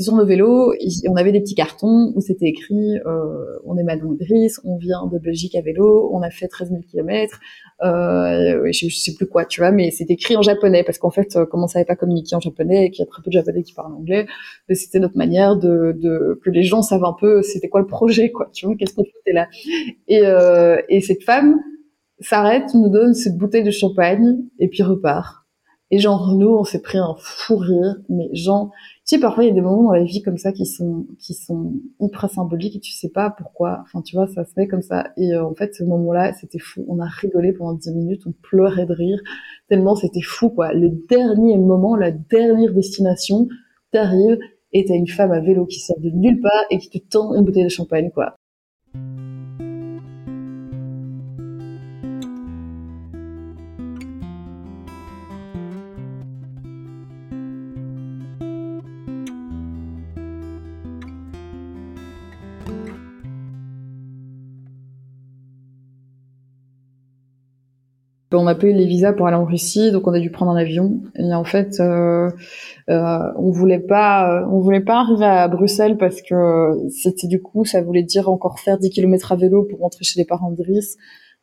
Sur 0.00 0.16
nos 0.16 0.26
vélos, 0.26 0.74
on 1.08 1.14
avait 1.14 1.30
des 1.30 1.40
petits 1.40 1.54
cartons 1.54 2.12
où 2.16 2.20
c'était 2.20 2.46
écrit 2.46 2.98
euh, 3.06 3.60
on 3.64 3.76
est 3.76 3.84
Madame 3.84 4.16
Driss, 4.16 4.60
on 4.64 4.76
vient 4.76 5.06
de 5.06 5.20
Belgique 5.20 5.54
à 5.54 5.60
vélo, 5.60 6.10
on 6.12 6.20
a 6.22 6.30
fait 6.30 6.48
13 6.48 6.70
000 6.70 6.80
kilomètres, 6.82 7.38
euh, 7.84 8.72
je, 8.72 8.88
sais 8.88 9.14
plus 9.14 9.28
quoi, 9.28 9.44
tu 9.44 9.60
vois, 9.60 9.70
mais 9.70 9.92
c'est 9.92 10.10
écrit 10.10 10.36
en 10.36 10.42
japonais 10.42 10.82
parce 10.82 10.98
qu'en 10.98 11.10
fait, 11.10 11.36
euh, 11.36 11.46
comme 11.46 11.62
on 11.62 11.68
savait 11.68 11.84
pas 11.84 11.94
communiquer 11.94 12.34
en 12.34 12.40
japonais 12.40 12.86
et 12.86 12.90
qu'il 12.90 13.04
y 13.04 13.06
a 13.06 13.06
très 13.06 13.22
peu 13.22 13.30
de 13.30 13.34
japonais 13.34 13.62
qui 13.62 13.72
parlent 13.72 13.94
anglais, 13.94 14.26
c'était 14.72 14.98
notre 14.98 15.16
manière 15.16 15.56
de, 15.56 15.96
de, 15.96 16.40
que 16.44 16.50
les 16.50 16.64
gens 16.64 16.82
savent 16.82 17.04
un 17.04 17.14
peu 17.16 17.42
c'était 17.42 17.68
quoi 17.68 17.78
le 17.78 17.86
projet, 17.86 18.32
quoi, 18.32 18.50
tu 18.52 18.66
vois, 18.66 18.74
qu'est-ce 18.74 18.94
qu'on 18.94 19.04
faisait 19.04 19.32
là. 19.32 19.46
Et, 20.08 20.22
euh, 20.24 20.82
et 20.88 21.02
cette 21.02 21.22
femme 21.22 21.60
s'arrête, 22.18 22.74
nous 22.74 22.88
donne 22.88 23.14
cette 23.14 23.36
bouteille 23.36 23.62
de 23.62 23.70
champagne 23.70 24.38
et 24.58 24.66
puis 24.66 24.82
repart. 24.82 25.43
Et 25.90 25.98
genre 25.98 26.34
nous, 26.34 26.48
on 26.48 26.64
s'est 26.64 26.80
pris 26.80 26.98
un 26.98 27.14
fou 27.18 27.56
rire, 27.56 27.96
mais 28.08 28.28
genre 28.32 28.70
tu 29.06 29.16
sais, 29.16 29.20
parfois 29.20 29.44
il 29.44 29.48
y 29.48 29.50
a 29.50 29.54
des 29.54 29.60
moments 29.60 29.84
dans 29.84 29.92
la 29.92 30.02
vie 30.02 30.22
comme 30.22 30.38
ça 30.38 30.50
qui 30.52 30.64
sont 30.66 31.06
qui 31.18 31.34
sont 31.34 31.74
hyper 32.00 32.30
symboliques 32.30 32.76
et 32.76 32.80
tu 32.80 32.92
sais 32.92 33.10
pas 33.10 33.30
pourquoi. 33.30 33.82
Enfin, 33.82 34.00
tu 34.02 34.16
vois, 34.16 34.26
ça 34.28 34.44
se 34.44 34.52
fait 34.54 34.66
comme 34.66 34.82
ça. 34.82 35.12
Et 35.18 35.34
euh, 35.34 35.44
en 35.44 35.54
fait, 35.54 35.74
ce 35.74 35.84
moment-là, 35.84 36.32
c'était 36.34 36.58
fou. 36.58 36.84
On 36.88 37.00
a 37.00 37.06
rigolé 37.06 37.52
pendant 37.52 37.74
10 37.74 37.92
minutes, 37.94 38.22
on 38.26 38.32
pleurait 38.42 38.86
de 38.86 38.94
rire 38.94 39.20
tellement 39.68 39.94
c'était 39.94 40.22
fou, 40.22 40.50
quoi. 40.50 40.72
Le 40.72 40.90
dernier 41.08 41.58
moment, 41.58 41.96
la 41.96 42.10
dernière 42.10 42.72
destination, 42.72 43.48
t'arrives 43.92 44.38
et 44.72 44.84
t'as 44.84 44.94
une 44.94 45.08
femme 45.08 45.32
à 45.32 45.40
vélo 45.40 45.66
qui 45.66 45.80
sort 45.80 46.00
de 46.00 46.10
nulle 46.10 46.40
part 46.40 46.64
et 46.70 46.78
qui 46.78 46.90
te 46.90 46.98
tend 47.08 47.34
une 47.34 47.44
bouteille 47.44 47.64
de 47.64 47.68
champagne, 47.68 48.10
quoi. 48.10 48.36
On 68.34 68.44
n'a 68.44 68.54
pas 68.54 68.66
eu 68.66 68.72
les 68.72 68.86
visas 68.86 69.12
pour 69.12 69.26
aller 69.26 69.36
en 69.36 69.44
Russie, 69.44 69.90
donc 69.90 70.06
on 70.06 70.12
a 70.12 70.20
dû 70.20 70.30
prendre 70.30 70.52
un 70.52 70.56
avion. 70.56 71.00
Et 71.16 71.34
en 71.34 71.44
fait, 71.44 71.80
euh, 71.80 72.30
euh, 72.90 73.18
on 73.36 73.50
voulait 73.50 73.80
pas, 73.80 74.46
on 74.50 74.60
voulait 74.60 74.80
pas 74.80 75.00
arriver 75.00 75.24
à 75.24 75.48
Bruxelles 75.48 75.96
parce 75.96 76.22
que 76.22 76.76
c'était 76.90 77.26
du 77.26 77.40
coup, 77.42 77.64
ça 77.64 77.82
voulait 77.82 78.02
dire 78.02 78.28
encore 78.28 78.58
faire 78.60 78.78
10 78.78 78.90
km 78.90 79.32
à 79.32 79.36
vélo 79.36 79.64
pour 79.64 79.80
rentrer 79.80 80.04
chez 80.04 80.18
les 80.20 80.26
parents 80.26 80.50
de 80.50 80.56
Driss. 80.56 80.96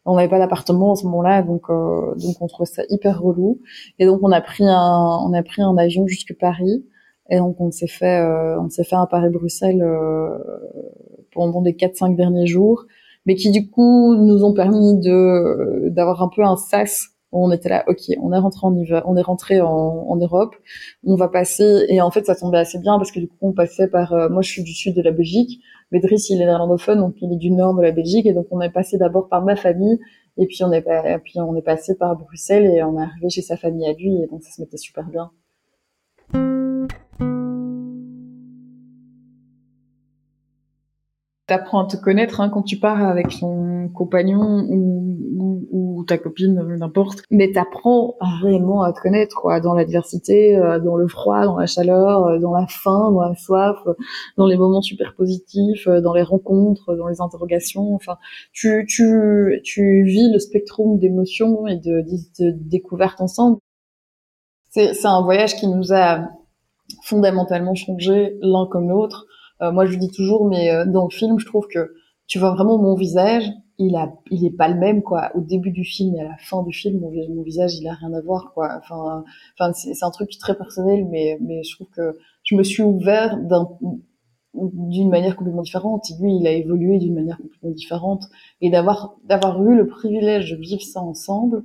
On 0.06 0.16
n'avait 0.16 0.30
pas 0.30 0.40
d'appartement 0.40 0.94
à 0.94 0.96
ce 0.96 1.06
moment-là, 1.06 1.44
donc 1.44 1.70
euh, 1.70 2.16
donc 2.16 2.42
on 2.42 2.48
trouvait 2.48 2.66
ça 2.66 2.84
hyper 2.90 3.22
relou. 3.22 3.62
Et 4.00 4.06
donc 4.06 4.20
on 4.24 4.32
a 4.32 4.42
pris 4.42 4.66
un, 4.68 5.20
on 5.24 5.32
a 5.34 5.44
pris 5.44 5.62
un 5.62 5.78
avion 5.78 6.08
jusque 6.08 6.36
Paris. 6.40 6.86
Et 7.30 7.38
donc 7.38 7.62
on 7.62 7.72
s'est 7.72 7.88
fait, 7.88 8.20
euh, 8.20 8.60
on 8.60 8.70
s'est 8.70 8.84
fait 8.84 8.96
un 8.96 9.06
Paris-Bruxelles 9.06 9.82
euh, 9.82 10.38
pendant 11.34 11.62
les 11.62 11.74
4-5 11.74 12.16
derniers 12.16 12.48
jours 12.48 12.86
mais 13.26 13.36
qui 13.36 13.52
du 13.52 13.70
coup 13.70 14.16
nous 14.16 14.44
ont 14.44 14.54
permis 14.54 15.00
de 15.00 15.90
d'avoir 15.90 16.22
un 16.24 16.30
peu 16.34 16.44
un 16.44 16.58
sas 16.58 17.10
où 17.32 17.46
on 17.46 17.52
était 17.52 17.70
là, 17.70 17.86
ok, 17.88 17.98
on 18.22 18.34
est 18.34 18.38
rentré 18.38 18.68
en 18.68 18.76
on 19.06 19.16
est 19.16 19.22
rentré 19.22 19.62
en, 19.62 19.70
en, 19.70 20.16
Europe, 20.18 20.56
on 21.06 21.16
va 21.16 21.30
passer 21.30 21.86
et 21.88 22.02
en 22.02 22.12
fait 22.12 22.26
ça 22.26 22.36
tombait 22.36 22.58
assez 22.58 22.78
bien 22.80 22.98
parce 22.98 23.12
que 23.12 23.20
du 23.20 23.28
coup 23.28 23.38
on 23.42 23.54
passait 23.54 23.88
par, 23.88 24.14
euh, 24.14 24.30
moi 24.30 24.42
je 24.42 24.50
suis 24.50 24.64
du 24.64 24.74
sud 24.74 24.96
de 24.96 25.02
la 25.02 25.12
Belgique, 25.12 25.62
Bédris 25.92 26.26
il 26.30 26.42
est 26.42 26.46
néerlandophone 26.46 27.00
donc 27.00 27.16
il 27.22 27.32
est 27.34 27.38
du 27.38 27.52
nord 27.52 27.74
de 27.76 27.82
la 27.82 27.92
Belgique 27.92 28.26
et 28.26 28.34
donc 28.34 28.48
on 28.52 28.62
est 28.62 28.70
passé 28.70 28.98
d'abord 28.98 29.30
par 29.30 29.44
ma 29.44 29.56
famille 29.56 30.00
et 30.38 30.46
puis 30.46 30.64
on 30.64 30.72
est 30.72 30.84
puis 31.24 31.40
on 31.40 31.56
est 31.56 31.62
passé 31.62 31.96
par 31.96 32.18
Bruxelles 32.18 32.66
et 32.66 32.84
on 32.84 33.00
est 33.00 33.04
arrivé 33.04 33.30
chez 33.30 33.42
sa 33.42 33.58
famille 33.58 33.86
à 33.86 33.94
lui 33.94 34.22
et 34.22 34.28
donc 34.28 34.44
ça 34.44 34.52
se 34.52 34.62
mettait 34.62 34.78
super 34.78 35.06
bien. 35.06 35.32
T'apprends 41.52 41.84
à 41.84 41.86
te 41.86 41.98
connaître 41.98 42.40
hein, 42.40 42.48
quand 42.50 42.62
tu 42.62 42.78
pars 42.78 43.04
avec 43.04 43.28
ton 43.38 43.90
compagnon 43.90 44.66
ou, 44.70 46.06
ta 46.08 46.18
copine, 46.18 46.56
n'importe. 46.78 47.24
Mais 47.30 47.52
t'apprends 47.52 48.16
réellement 48.42 48.84
à 48.84 48.94
te 48.94 49.02
connaître, 49.02 49.36
quoi, 49.36 49.60
dans 49.60 49.74
l'adversité, 49.74 50.58
euh, 50.58 50.80
dans 50.80 50.96
le 50.96 51.08
froid, 51.08 51.44
dans 51.44 51.58
la 51.58 51.68
chaleur, 51.68 52.26
euh, 52.26 52.40
dans 52.40 52.54
la 52.54 52.66
faim, 52.68 53.12
dans 53.12 53.22
la 53.22 53.36
soif, 53.36 53.78
euh, 53.86 53.94
dans 54.38 54.48
les 54.48 54.56
moments 54.56 54.82
super 54.82 55.14
positifs, 55.14 55.88
dans 55.88 56.14
les 56.14 56.24
rencontres, 56.24 56.96
dans 56.96 57.08
les 57.08 57.20
interrogations. 57.20 57.96
Enfin, 57.96 58.18
tu, 58.54 58.86
tu, 58.88 59.60
tu 59.64 60.04
vis 60.04 60.32
le 60.32 60.40
spectrum 60.40 60.98
d'émotions 60.98 61.68
et 61.68 61.76
de, 61.76 62.02
de, 62.40 62.52
découvertes 62.52 63.20
ensemble. 63.20 63.60
C'est 64.70 65.06
un 65.06 65.22
voyage 65.22 65.56
qui 65.56 65.68
nous 65.68 65.92
a 65.92 66.30
fondamentalement 67.04 67.76
changé 67.76 68.38
l'un 68.42 68.68
comme 68.72 68.90
l'autre 68.90 69.28
moi, 69.70 69.86
je 69.86 69.98
dis 69.98 70.10
toujours, 70.10 70.48
mais 70.50 70.72
euh, 70.72 70.86
dans 70.86 71.04
le 71.06 71.12
film, 71.12 71.38
je 71.40 71.46
trouve 71.46 71.68
que 71.68 71.94
tu 72.28 72.40
vois 72.40 72.52
vraiment 72.54 72.78
mon 72.78 72.96
visage, 72.96 73.44
il 73.78 73.96
a, 73.96 74.12
il 74.30 74.46
est 74.46 74.56
pas 74.56 74.68
le 74.68 74.80
même 74.80 75.04
quoi. 75.04 75.32
Au 75.36 75.42
début 75.42 75.72
du 75.72 75.84
film 75.84 76.16
et 76.16 76.22
à 76.22 76.24
la 76.24 76.38
fin 76.38 76.64
du 76.64 76.74
film, 76.74 77.00
mon, 77.00 77.42
visage, 77.44 77.76
il 77.76 77.88
a 77.88 77.94
rien 77.94 78.14
à 78.14 78.22
voir 78.22 78.52
quoi. 78.54 78.80
Enfin, 78.80 79.24
enfin, 79.60 79.74
c'est 79.74 80.04
un 80.04 80.12
truc 80.12 80.30
très 80.40 80.56
personnel, 80.56 81.06
mais 81.10 81.38
mais 81.42 81.64
je 81.64 81.76
trouve 81.76 81.88
que 81.90 82.18
je 82.44 82.56
me 82.56 82.64
suis 82.64 82.84
ouvert 82.84 83.38
d'un 83.38 83.68
d'une 84.54 85.10
manière 85.10 85.36
complètement 85.36 85.62
différente. 85.62 86.06
Lui, 86.20 86.36
il 86.38 86.48
a 86.48 86.52
évolué 86.52 87.00
d'une 87.00 87.16
manière 87.16 87.38
complètement 87.38 87.72
différente. 87.72 88.24
Et 88.62 88.70
d'avoir 88.70 89.16
d'avoir 89.26 89.64
eu 89.64 89.76
le 89.76 89.88
privilège 89.88 90.52
de 90.52 90.58
vivre 90.58 90.82
ça 90.82 91.02
ensemble, 91.02 91.64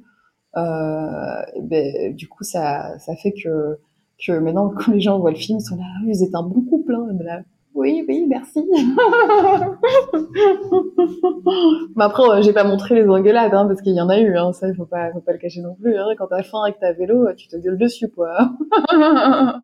euh, 0.57 1.43
ben, 1.63 2.15
du 2.15 2.29
coup, 2.29 2.45
ça 2.45 2.99
ça 2.99 3.15
fait 3.17 3.33
que 3.33 3.79
que 4.25 4.33
maintenant, 4.39 4.71
quand 4.71 4.93
les 4.93 5.01
gens 5.01 5.19
voient 5.19 5.31
le 5.31 5.37
film, 5.37 5.59
ils 5.59 5.65
sont 5.65 5.77
là, 5.77 5.85
ah, 5.85 6.05
vous 6.07 6.23
êtes 6.23 6.35
un 6.35 6.43
bon 6.43 6.63
couple. 6.63 6.95
Hein, 6.95 7.45
oui, 7.77 8.05
oui, 8.09 8.25
merci. 8.27 8.67
Mais 8.73 8.83
bah, 11.95 12.07
après, 12.07 12.23
euh, 12.23 12.41
j'ai 12.41 12.55
pas 12.55 12.65
montré 12.65 12.95
les 12.95 13.07
engueulades, 13.07 13.53
hein, 13.53 13.67
parce 13.67 13.83
qu'il 13.83 13.95
y 13.95 14.01
en 14.01 14.09
a 14.09 14.19
eu, 14.19 14.35
hein, 14.39 14.55
ça, 14.55 14.73
faut 14.75 14.87
pas, 14.87 15.13
faut 15.13 15.21
pas 15.21 15.33
le 15.33 15.39
cacher 15.39 15.61
non 15.61 15.75
plus. 15.75 15.95
Hein. 15.95 16.07
Quand 16.17 16.29
t'as 16.29 16.43
faim 16.43 16.63
avec 16.63 16.79
ta 16.79 16.95
vélo, 16.95 17.27
euh, 17.27 17.35
tu 17.35 17.49
te 17.49 17.57
gueules 17.57 17.77
dessus, 17.77 18.09
quoi. 18.09 18.35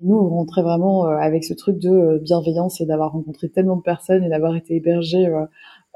Nous, 0.00 0.16
on 0.16 0.30
rentrait 0.30 0.62
vraiment 0.62 1.06
euh, 1.06 1.16
avec 1.16 1.44
ce 1.44 1.54
truc 1.54 1.78
de 1.78 2.18
bienveillance 2.18 2.80
et 2.80 2.86
d'avoir 2.86 3.12
rencontré 3.12 3.48
tellement 3.48 3.76
de 3.76 3.82
personnes 3.82 4.24
et 4.24 4.28
d'avoir 4.28 4.56
été 4.56 4.74
hébergé 4.74 5.28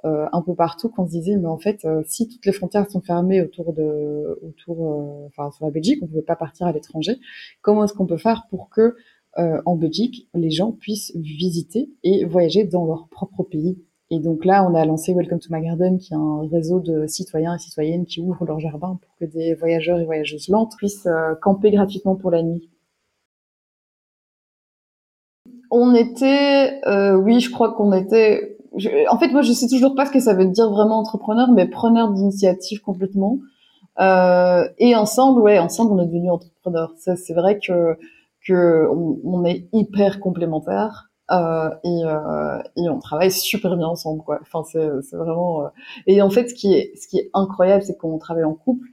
un 0.05 0.43
peu 0.43 0.55
partout 0.55 0.89
qu'on 0.89 1.07
se 1.07 1.11
disait 1.11 1.37
mais 1.37 1.49
en 1.49 1.59
fait 1.59 1.87
si 2.07 2.29
toutes 2.29 2.47
les 2.47 2.53
frontières 2.53 2.89
sont 2.89 3.01
fermées 3.01 3.43
autour 3.43 3.73
de 3.73 4.39
autour 4.43 5.27
enfin 5.27 5.51
sur 5.51 5.65
la 5.65 5.73
Belgique 5.73 5.99
on 6.03 6.07
ne 6.07 6.13
peut 6.13 6.23
pas 6.23 6.37
partir 6.37 6.69
à 6.69 6.73
l'étranger 6.73 7.19
comment 7.63 7.85
est-ce 7.85 7.95
qu'on 7.95 8.07
peut 8.07 8.17
faire 8.17 8.47
pour 8.49 8.71
que 8.71 8.97
en 9.37 9.75
Belgique 9.75 10.29
les 10.35 10.51
gens 10.51 10.71
puissent 10.71 11.13
visiter 11.17 11.91
et 12.05 12.25
voyager 12.25 12.63
dans 12.65 12.87
leur 12.87 13.09
propre 13.09 13.43
pays? 13.43 13.79
Et 14.11 14.21
donc 14.21 14.47
là, 14.47 14.67
on 14.69 14.75
a 14.75 14.87
lancé 14.87 15.13
Welcome 15.13 15.39
to 15.39 15.49
My 15.51 15.63
Garden, 15.63 15.99
qui 15.99 16.15
est 16.15 16.17
un 16.17 16.49
réseau 16.49 16.81
de 16.81 17.07
citoyens 17.07 17.55
et 17.55 17.59
citoyennes 17.59 18.07
qui 18.07 18.21
ouvrent 18.21 18.47
leur 18.47 18.59
jardin 18.59 18.99
pour 19.03 19.15
que 19.17 19.27
des 19.27 19.55
voyageurs 19.55 20.01
et 20.01 20.07
voyageuses 20.07 20.49
lentes 20.49 20.75
puissent 20.79 21.07
euh, 21.07 21.35
camper 21.43 21.71
gratuitement 21.71 22.17
pour 22.17 22.31
la 22.31 22.43
nuit. 22.43 22.71
On 25.71 25.95
était, 25.95 26.81
euh, 26.87 27.17
oui, 27.17 27.41
je 27.41 27.51
crois 27.51 27.75
qu'on 27.75 27.93
était. 27.93 28.58
En 29.11 29.19
fait, 29.19 29.29
moi, 29.29 29.43
je 29.43 29.53
sais 29.53 29.69
toujours 29.69 29.95
pas 29.95 30.07
ce 30.07 30.11
que 30.11 30.21
ça 30.21 30.35
veut 30.35 30.47
dire 30.47 30.71
vraiment 30.71 30.99
entrepreneur, 30.99 31.51
mais 31.51 31.67
preneur 31.67 32.11
d'initiative 32.11 32.81
complètement. 32.81 33.39
Euh, 34.01 34.69
et 34.79 34.95
ensemble, 34.95 35.41
ouais, 35.41 35.59
ensemble, 35.59 35.93
on 35.93 36.03
est 36.03 36.07
devenus 36.07 36.31
entrepreneurs. 36.31 36.93
C'est 36.97 37.35
vrai 37.35 37.59
que 37.59 37.97
que 38.47 38.89
on, 39.25 39.45
est 39.45 39.69
hyper 39.73 40.21
complémentaires. 40.21 41.11
Euh, 41.31 41.69
et, 41.85 42.05
euh, 42.05 42.63
et, 42.77 42.89
on 42.89 43.01
travaille 43.01 43.31
super 43.31 43.77
bien 43.77 43.87
ensemble 43.87 44.23
quoi 44.25 44.39
enfin 44.41 44.63
c'est 44.65 45.15
vraiment 45.15 45.63
euh, 45.63 45.69
et 46.07 46.23
en 46.23 46.31
fait 46.31 46.49
ce 46.49 46.55
qui 46.55 46.73
est 46.73 46.97
ce 46.97 47.07
qui 47.07 47.19
est 47.19 47.29
incroyable 47.35 47.83
c'est 47.83 47.99
qu'on 47.99 48.17
travaille 48.17 48.45
en 48.45 48.55
couple 48.55 48.89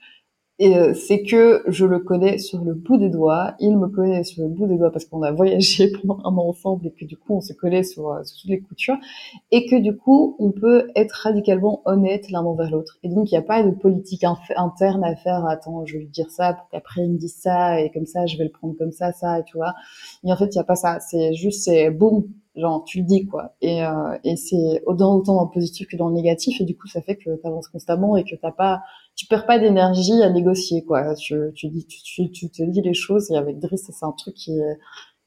et 0.58 0.78
euh, 0.78 0.94
c'est 0.94 1.24
que 1.24 1.63
je 1.68 1.86
le 1.86 2.00
connais 2.00 2.38
sur 2.38 2.63
le 2.63 2.74
bout 2.74 2.96
des 2.96 3.10
doigts, 3.10 3.56
il 3.60 3.78
me 3.78 3.89
connaît 3.89 4.24
sur 4.24 4.44
le 4.44 4.50
bout 4.50 4.68
des 4.68 4.78
doigts 4.78 4.91
parce 4.91 5.04
qu'on 5.04 5.22
a 5.22 5.32
voyagé 5.34 5.91
pendant 5.91 6.20
un 6.24 6.38
an 6.38 6.48
ensemble 6.50 6.88
et 6.88 6.91
que 6.91 7.04
du 7.04 7.18
coup 7.18 7.36
on 7.36 7.41
se 7.41 7.52
connaît 7.52 7.84
sur, 7.84 8.10
euh, 8.10 8.24
sur 8.24 8.41
toutes 8.41 8.50
les 8.50 8.62
coutures 8.62 8.98
et 9.52 9.65
que 9.65 9.76
du 9.76 9.98
coup 9.98 10.38
on 10.39 10.52
peut 10.52 10.88
être 10.96 11.12
radicalement 11.12 11.82
honnête 11.84 12.30
l'un 12.32 12.44
envers 12.44 12.72
l'autre. 12.72 12.98
Et 13.04 13.10
donc 13.10 13.32
il 13.32 13.34
n'y 13.34 13.38
a 13.38 13.41
pas 13.41 13.63
de 13.63 13.72
politique 13.72 14.24
interne 14.56 15.04
à 15.04 15.15
faire. 15.18 15.46
Attends, 15.46 15.86
je 15.86 15.94
vais 15.94 16.00
lui 16.00 16.08
dire 16.10 16.30
ça 16.30 16.54
pour 16.54 16.70
qu'après 16.70 17.02
il 17.02 17.12
me 17.12 17.18
dise 17.18 17.36
ça 17.36 17.82
et 17.82 17.91
comme 17.91 18.06
ça 18.06 18.26
je 18.26 18.38
vais 18.38 18.46
le 18.46 18.52
prendre 18.52 18.76
comme 18.78 18.94
ça, 18.94 19.12
ça, 19.12 19.44
tu 19.44 19.58
vois. 19.58 19.74
Et 20.24 20.32
en 20.32 20.38
fait 20.38 20.46
il 20.46 20.58
n'y 20.58 20.60
a 20.60 20.63
pas 20.63 20.76
ça. 20.76 21.00
C'est 21.02 21.34
juste 21.34 21.63
c'est 21.63 21.89
boum, 21.89 22.24
genre 22.56 22.86
tu 22.86 23.00
le 23.00 23.04
dis 23.04 23.26
quoi 23.26 23.54
et, 23.62 23.84
euh, 23.84 24.18
et 24.24 24.38
c'est 24.38 24.82
autant 24.86 25.15
autant 25.15 25.36
dans 25.36 25.44
le 25.44 25.50
positif 25.50 25.88
que 25.88 25.98
dans 25.98 26.08
le 26.08 26.15
négatif 26.15 26.62
et 26.62 26.63
du 26.63 26.78
coup 26.78 26.88
ça 26.88 27.02
fait 27.02 27.18
que 27.18 27.36
tu 27.36 27.48
avances 27.48 27.68
constamment 27.68 28.15
et 28.15 28.24
que 28.24 28.36
t'as 28.36 28.52
pas 28.52 28.82
tu 29.15 29.28
perds 29.28 29.45
pas 29.45 29.60
d'énergie 29.60 30.21
à 30.23 30.30
négocier 30.30 30.84
quoi. 30.86 31.15
Tu, 31.15 31.36
tu 31.56 31.67
dis 31.69 31.86
tu, 31.88 32.32
tu, 32.32 32.49
te 32.49 32.63
dis 32.63 32.82
les 32.82 32.93
choses 32.93 33.32
et 33.32 33.38
avec 33.38 33.60
Driss 33.60 33.89
c'est 33.89 34.06
un 34.06 34.12
truc 34.12 34.36
qui 34.36 34.60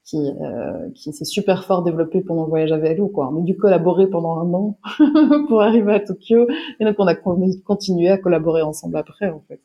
qui 0.03 0.17
euh, 0.41 0.89
qui 0.95 1.13
s'est 1.13 1.25
super 1.25 1.63
fort 1.65 1.83
développé 1.83 2.21
pendant 2.21 2.43
le 2.43 2.49
voyage 2.49 2.71
à 2.71 2.77
vélo 2.77 3.07
quoi. 3.07 3.29
On 3.33 3.41
a 3.41 3.43
dû 3.43 3.57
collaborer 3.57 4.07
pendant 4.07 4.39
un 4.39 4.53
an 4.53 4.79
pour 5.47 5.61
arriver 5.61 5.93
à 5.93 5.99
Tokyo. 5.99 6.47
Et 6.79 6.85
donc 6.85 6.95
on 6.99 7.07
a 7.07 7.15
continué 7.15 8.09
à 8.09 8.17
collaborer 8.17 8.61
ensemble 8.61 8.97
après 8.97 9.29
en 9.29 9.41
fait. 9.47 9.61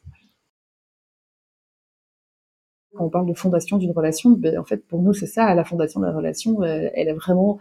Quand 2.95 3.05
on 3.07 3.11
parle 3.11 3.27
de 3.27 3.35
fondation 3.35 3.77
d'une 3.77 3.91
relation, 3.91 4.31
ben, 4.31 4.57
en 4.57 4.65
fait, 4.65 4.87
pour 4.87 5.03
nous, 5.03 5.13
c'est 5.13 5.27
ça, 5.27 5.53
la 5.55 5.65
fondation 5.65 6.01
de 6.01 6.07
la 6.07 6.13
relation, 6.13 6.63
elle, 6.63 7.09
est 7.09 7.13
vraiment, 7.13 7.59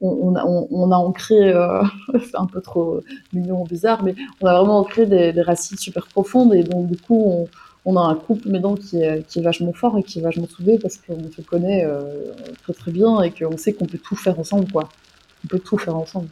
on, 0.00 0.34
a, 0.34 0.44
on, 0.44 0.92
a 0.92 0.96
ancré, 0.96 1.52
euh, 1.52 1.82
c'est 2.20 2.36
un 2.36 2.46
peu 2.46 2.60
trop 2.60 3.00
mignon, 3.32 3.64
bizarre, 3.64 4.02
mais 4.02 4.14
on 4.40 4.46
a 4.46 4.58
vraiment 4.58 4.80
ancré 4.80 5.06
des, 5.06 5.40
racines 5.40 5.78
super 5.78 6.06
profondes, 6.06 6.54
et 6.54 6.62
donc, 6.62 6.88
du 6.88 6.96
coup, 6.96 7.22
on, 7.24 7.48
on 7.84 7.96
a 7.96 8.00
un 8.00 8.14
couple 8.14 8.48
maintenant 8.48 8.74
qui 8.74 9.02
est, 9.02 9.26
qui 9.26 9.40
est 9.40 9.42
vachement 9.42 9.72
fort 9.72 9.98
et 9.98 10.02
qui 10.02 10.18
est 10.18 10.22
vachement 10.22 10.46
soudé 10.46 10.78
parce 10.78 10.96
qu'on 10.96 11.30
se 11.30 11.42
connaît 11.42 11.84
euh, 11.84 12.32
très 12.62 12.72
très 12.72 12.90
bien 12.90 13.20
et 13.22 13.30
qu'on 13.30 13.56
sait 13.56 13.72
qu'on 13.72 13.86
peut 13.86 13.98
tout 13.98 14.16
faire 14.16 14.38
ensemble, 14.38 14.70
quoi. 14.72 14.88
On 15.44 15.48
peut 15.48 15.58
tout 15.58 15.76
faire 15.76 15.96
ensemble. 15.96 16.28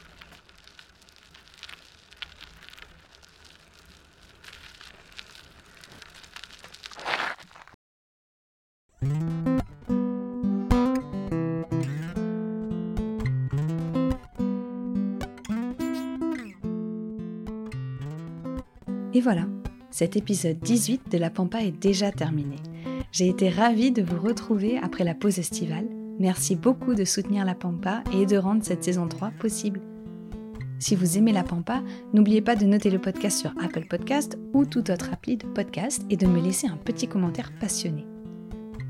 Voilà, 19.23 19.47
cet 19.93 20.17
épisode 20.17 20.59
18 20.59 21.13
de 21.13 21.19
La 21.19 21.31
Pampa 21.31 21.63
est 21.63 21.71
déjà 21.71 22.11
terminé. 22.11 22.57
J'ai 23.13 23.29
été 23.29 23.51
ravie 23.51 23.93
de 23.93 24.03
vous 24.03 24.21
retrouver 24.21 24.79
après 24.79 25.05
la 25.05 25.15
pause 25.15 25.39
estivale. 25.39 25.87
Merci 26.19 26.57
beaucoup 26.57 26.95
de 26.95 27.05
soutenir 27.05 27.45
La 27.45 27.55
Pampa 27.55 28.03
et 28.13 28.27
de 28.27 28.37
rendre 28.37 28.65
cette 28.65 28.83
saison 28.83 29.07
3 29.07 29.31
possible. 29.39 29.81
Si 30.81 30.97
vous 30.97 31.19
aimez 31.19 31.33
La 31.33 31.45
Pampa, 31.45 31.85
n'oubliez 32.13 32.41
pas 32.41 32.57
de 32.57 32.65
noter 32.65 32.91
le 32.91 32.99
podcast 32.99 33.39
sur 33.39 33.55
Apple 33.63 33.87
Podcast 33.89 34.37
ou 34.55 34.65
toute 34.65 34.91
autre 34.91 35.11
appli 35.13 35.37
de 35.37 35.47
podcast 35.47 36.03
et 36.11 36.17
de 36.17 36.27
me 36.27 36.41
laisser 36.41 36.67
un 36.67 36.77
petit 36.77 37.07
commentaire 37.07 37.53
passionné. 37.61 38.05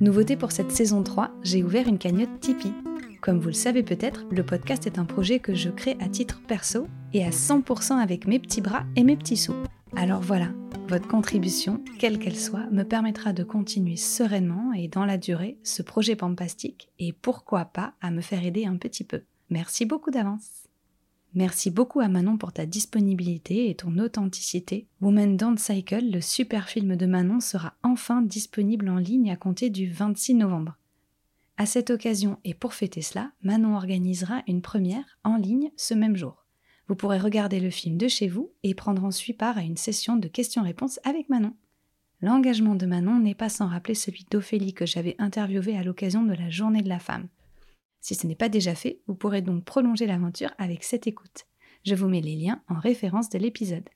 Nouveauté 0.00 0.36
pour 0.36 0.50
cette 0.50 0.72
saison 0.72 1.02
3, 1.02 1.30
j'ai 1.42 1.62
ouvert 1.62 1.88
une 1.88 1.98
cagnotte 1.98 2.40
Tipeee. 2.40 2.72
Comme 3.20 3.38
vous 3.38 3.48
le 3.48 3.52
savez 3.52 3.82
peut-être, 3.82 4.24
le 4.30 4.42
podcast 4.42 4.86
est 4.86 4.98
un 4.98 5.04
projet 5.04 5.40
que 5.40 5.54
je 5.54 5.68
crée 5.68 5.98
à 6.00 6.08
titre 6.08 6.40
perso 6.48 6.86
et 7.12 7.22
à 7.22 7.30
100% 7.30 7.98
avec 7.98 8.26
mes 8.26 8.38
petits 8.38 8.62
bras 8.62 8.84
et 8.96 9.04
mes 9.04 9.16
petits 9.16 9.36
sous. 9.36 9.54
Alors 9.94 10.20
voilà, 10.20 10.48
votre 10.88 11.06
contribution, 11.06 11.82
quelle 11.98 12.18
qu'elle 12.18 12.38
soit, 12.38 12.68
me 12.70 12.82
permettra 12.82 13.32
de 13.32 13.44
continuer 13.44 13.96
sereinement 13.96 14.72
et 14.72 14.88
dans 14.88 15.04
la 15.04 15.18
durée 15.18 15.58
ce 15.62 15.82
projet 15.82 16.16
pampastique 16.16 16.90
et 16.98 17.12
pourquoi 17.12 17.66
pas 17.66 17.94
à 18.00 18.10
me 18.10 18.22
faire 18.22 18.44
aider 18.44 18.64
un 18.64 18.76
petit 18.76 19.04
peu. 19.04 19.22
Merci 19.50 19.84
beaucoup 19.84 20.10
d'avance. 20.10 20.66
Merci 21.34 21.70
beaucoup 21.70 22.00
à 22.00 22.08
Manon 22.08 22.36
pour 22.36 22.52
ta 22.52 22.66
disponibilité 22.66 23.70
et 23.70 23.74
ton 23.74 23.98
authenticité. 23.98 24.86
Woman 25.00 25.36
Don't 25.36 25.56
Cycle, 25.56 26.10
le 26.10 26.20
super 26.20 26.68
film 26.68 26.96
de 26.96 27.06
Manon, 27.06 27.40
sera 27.40 27.74
enfin 27.82 28.22
disponible 28.22 28.88
en 28.88 28.96
ligne 28.96 29.30
à 29.30 29.36
compter 29.36 29.70
du 29.70 29.90
26 29.90 30.34
novembre. 30.34 30.76
À 31.58 31.66
cette 31.66 31.90
occasion 31.90 32.38
et 32.44 32.54
pour 32.54 32.74
fêter 32.74 33.02
cela, 33.02 33.30
Manon 33.42 33.76
organisera 33.76 34.42
une 34.46 34.62
première 34.62 35.18
en 35.22 35.36
ligne 35.36 35.70
ce 35.76 35.94
même 35.94 36.16
jour. 36.16 36.41
Vous 36.92 36.96
pourrez 36.96 37.16
regarder 37.16 37.58
le 37.58 37.70
film 37.70 37.96
de 37.96 38.06
chez 38.06 38.28
vous 38.28 38.52
et 38.62 38.74
prendre 38.74 39.02
ensuite 39.02 39.38
part 39.38 39.56
à 39.56 39.62
une 39.62 39.78
session 39.78 40.16
de 40.16 40.28
questions-réponses 40.28 41.00
avec 41.04 41.30
Manon. 41.30 41.54
L'engagement 42.20 42.74
de 42.74 42.84
Manon 42.84 43.18
n'est 43.18 43.34
pas 43.34 43.48
sans 43.48 43.66
rappeler 43.66 43.94
celui 43.94 44.26
d'Ophélie 44.30 44.74
que 44.74 44.84
j'avais 44.84 45.16
interviewé 45.18 45.74
à 45.74 45.84
l'occasion 45.84 46.22
de 46.22 46.34
la 46.34 46.50
Journée 46.50 46.82
de 46.82 46.90
la 46.90 46.98
femme. 46.98 47.28
Si 48.02 48.14
ce 48.14 48.26
n'est 48.26 48.34
pas 48.34 48.50
déjà 48.50 48.74
fait, 48.74 49.00
vous 49.06 49.14
pourrez 49.14 49.40
donc 49.40 49.64
prolonger 49.64 50.06
l'aventure 50.06 50.50
avec 50.58 50.84
cette 50.84 51.06
écoute. 51.06 51.46
Je 51.86 51.94
vous 51.94 52.08
mets 52.08 52.20
les 52.20 52.36
liens 52.36 52.60
en 52.68 52.78
référence 52.78 53.30
de 53.30 53.38
l'épisode. 53.38 53.88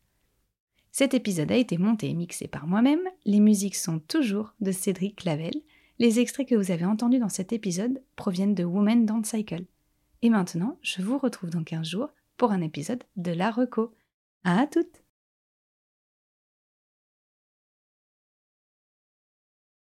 Cet 0.90 1.12
épisode 1.12 1.52
a 1.52 1.56
été 1.56 1.76
monté 1.76 2.09
et 2.09 2.14
mixé 2.14 2.48
par 2.48 2.66
moi-même, 2.66 3.06
les 3.26 3.40
musiques 3.40 3.76
sont 3.76 3.98
toujours 3.98 4.54
de 4.62 4.72
Cédric 4.72 5.16
Clavel, 5.16 5.52
les 5.98 6.18
extraits 6.18 6.48
que 6.48 6.54
vous 6.54 6.70
avez 6.70 6.87
entendus 6.87 7.18
dans 7.18 7.28
cet 7.28 7.52
épisode 7.52 8.02
proviennent 8.16 8.54
de 8.54 8.64
Woman 8.64 9.04
Don't 9.04 9.24
Cycle. 9.24 9.66
Et 10.22 10.30
maintenant, 10.30 10.78
je 10.80 11.02
vous 11.02 11.18
retrouve 11.18 11.50
dans 11.50 11.62
15 11.62 11.87
jours 11.87 12.09
pour 12.37 12.53
un 12.53 12.61
épisode 12.61 13.05
de 13.16 13.33
La 13.33 13.51
Reco. 13.51 13.94
À 14.44 14.66
toutes! 14.66 15.05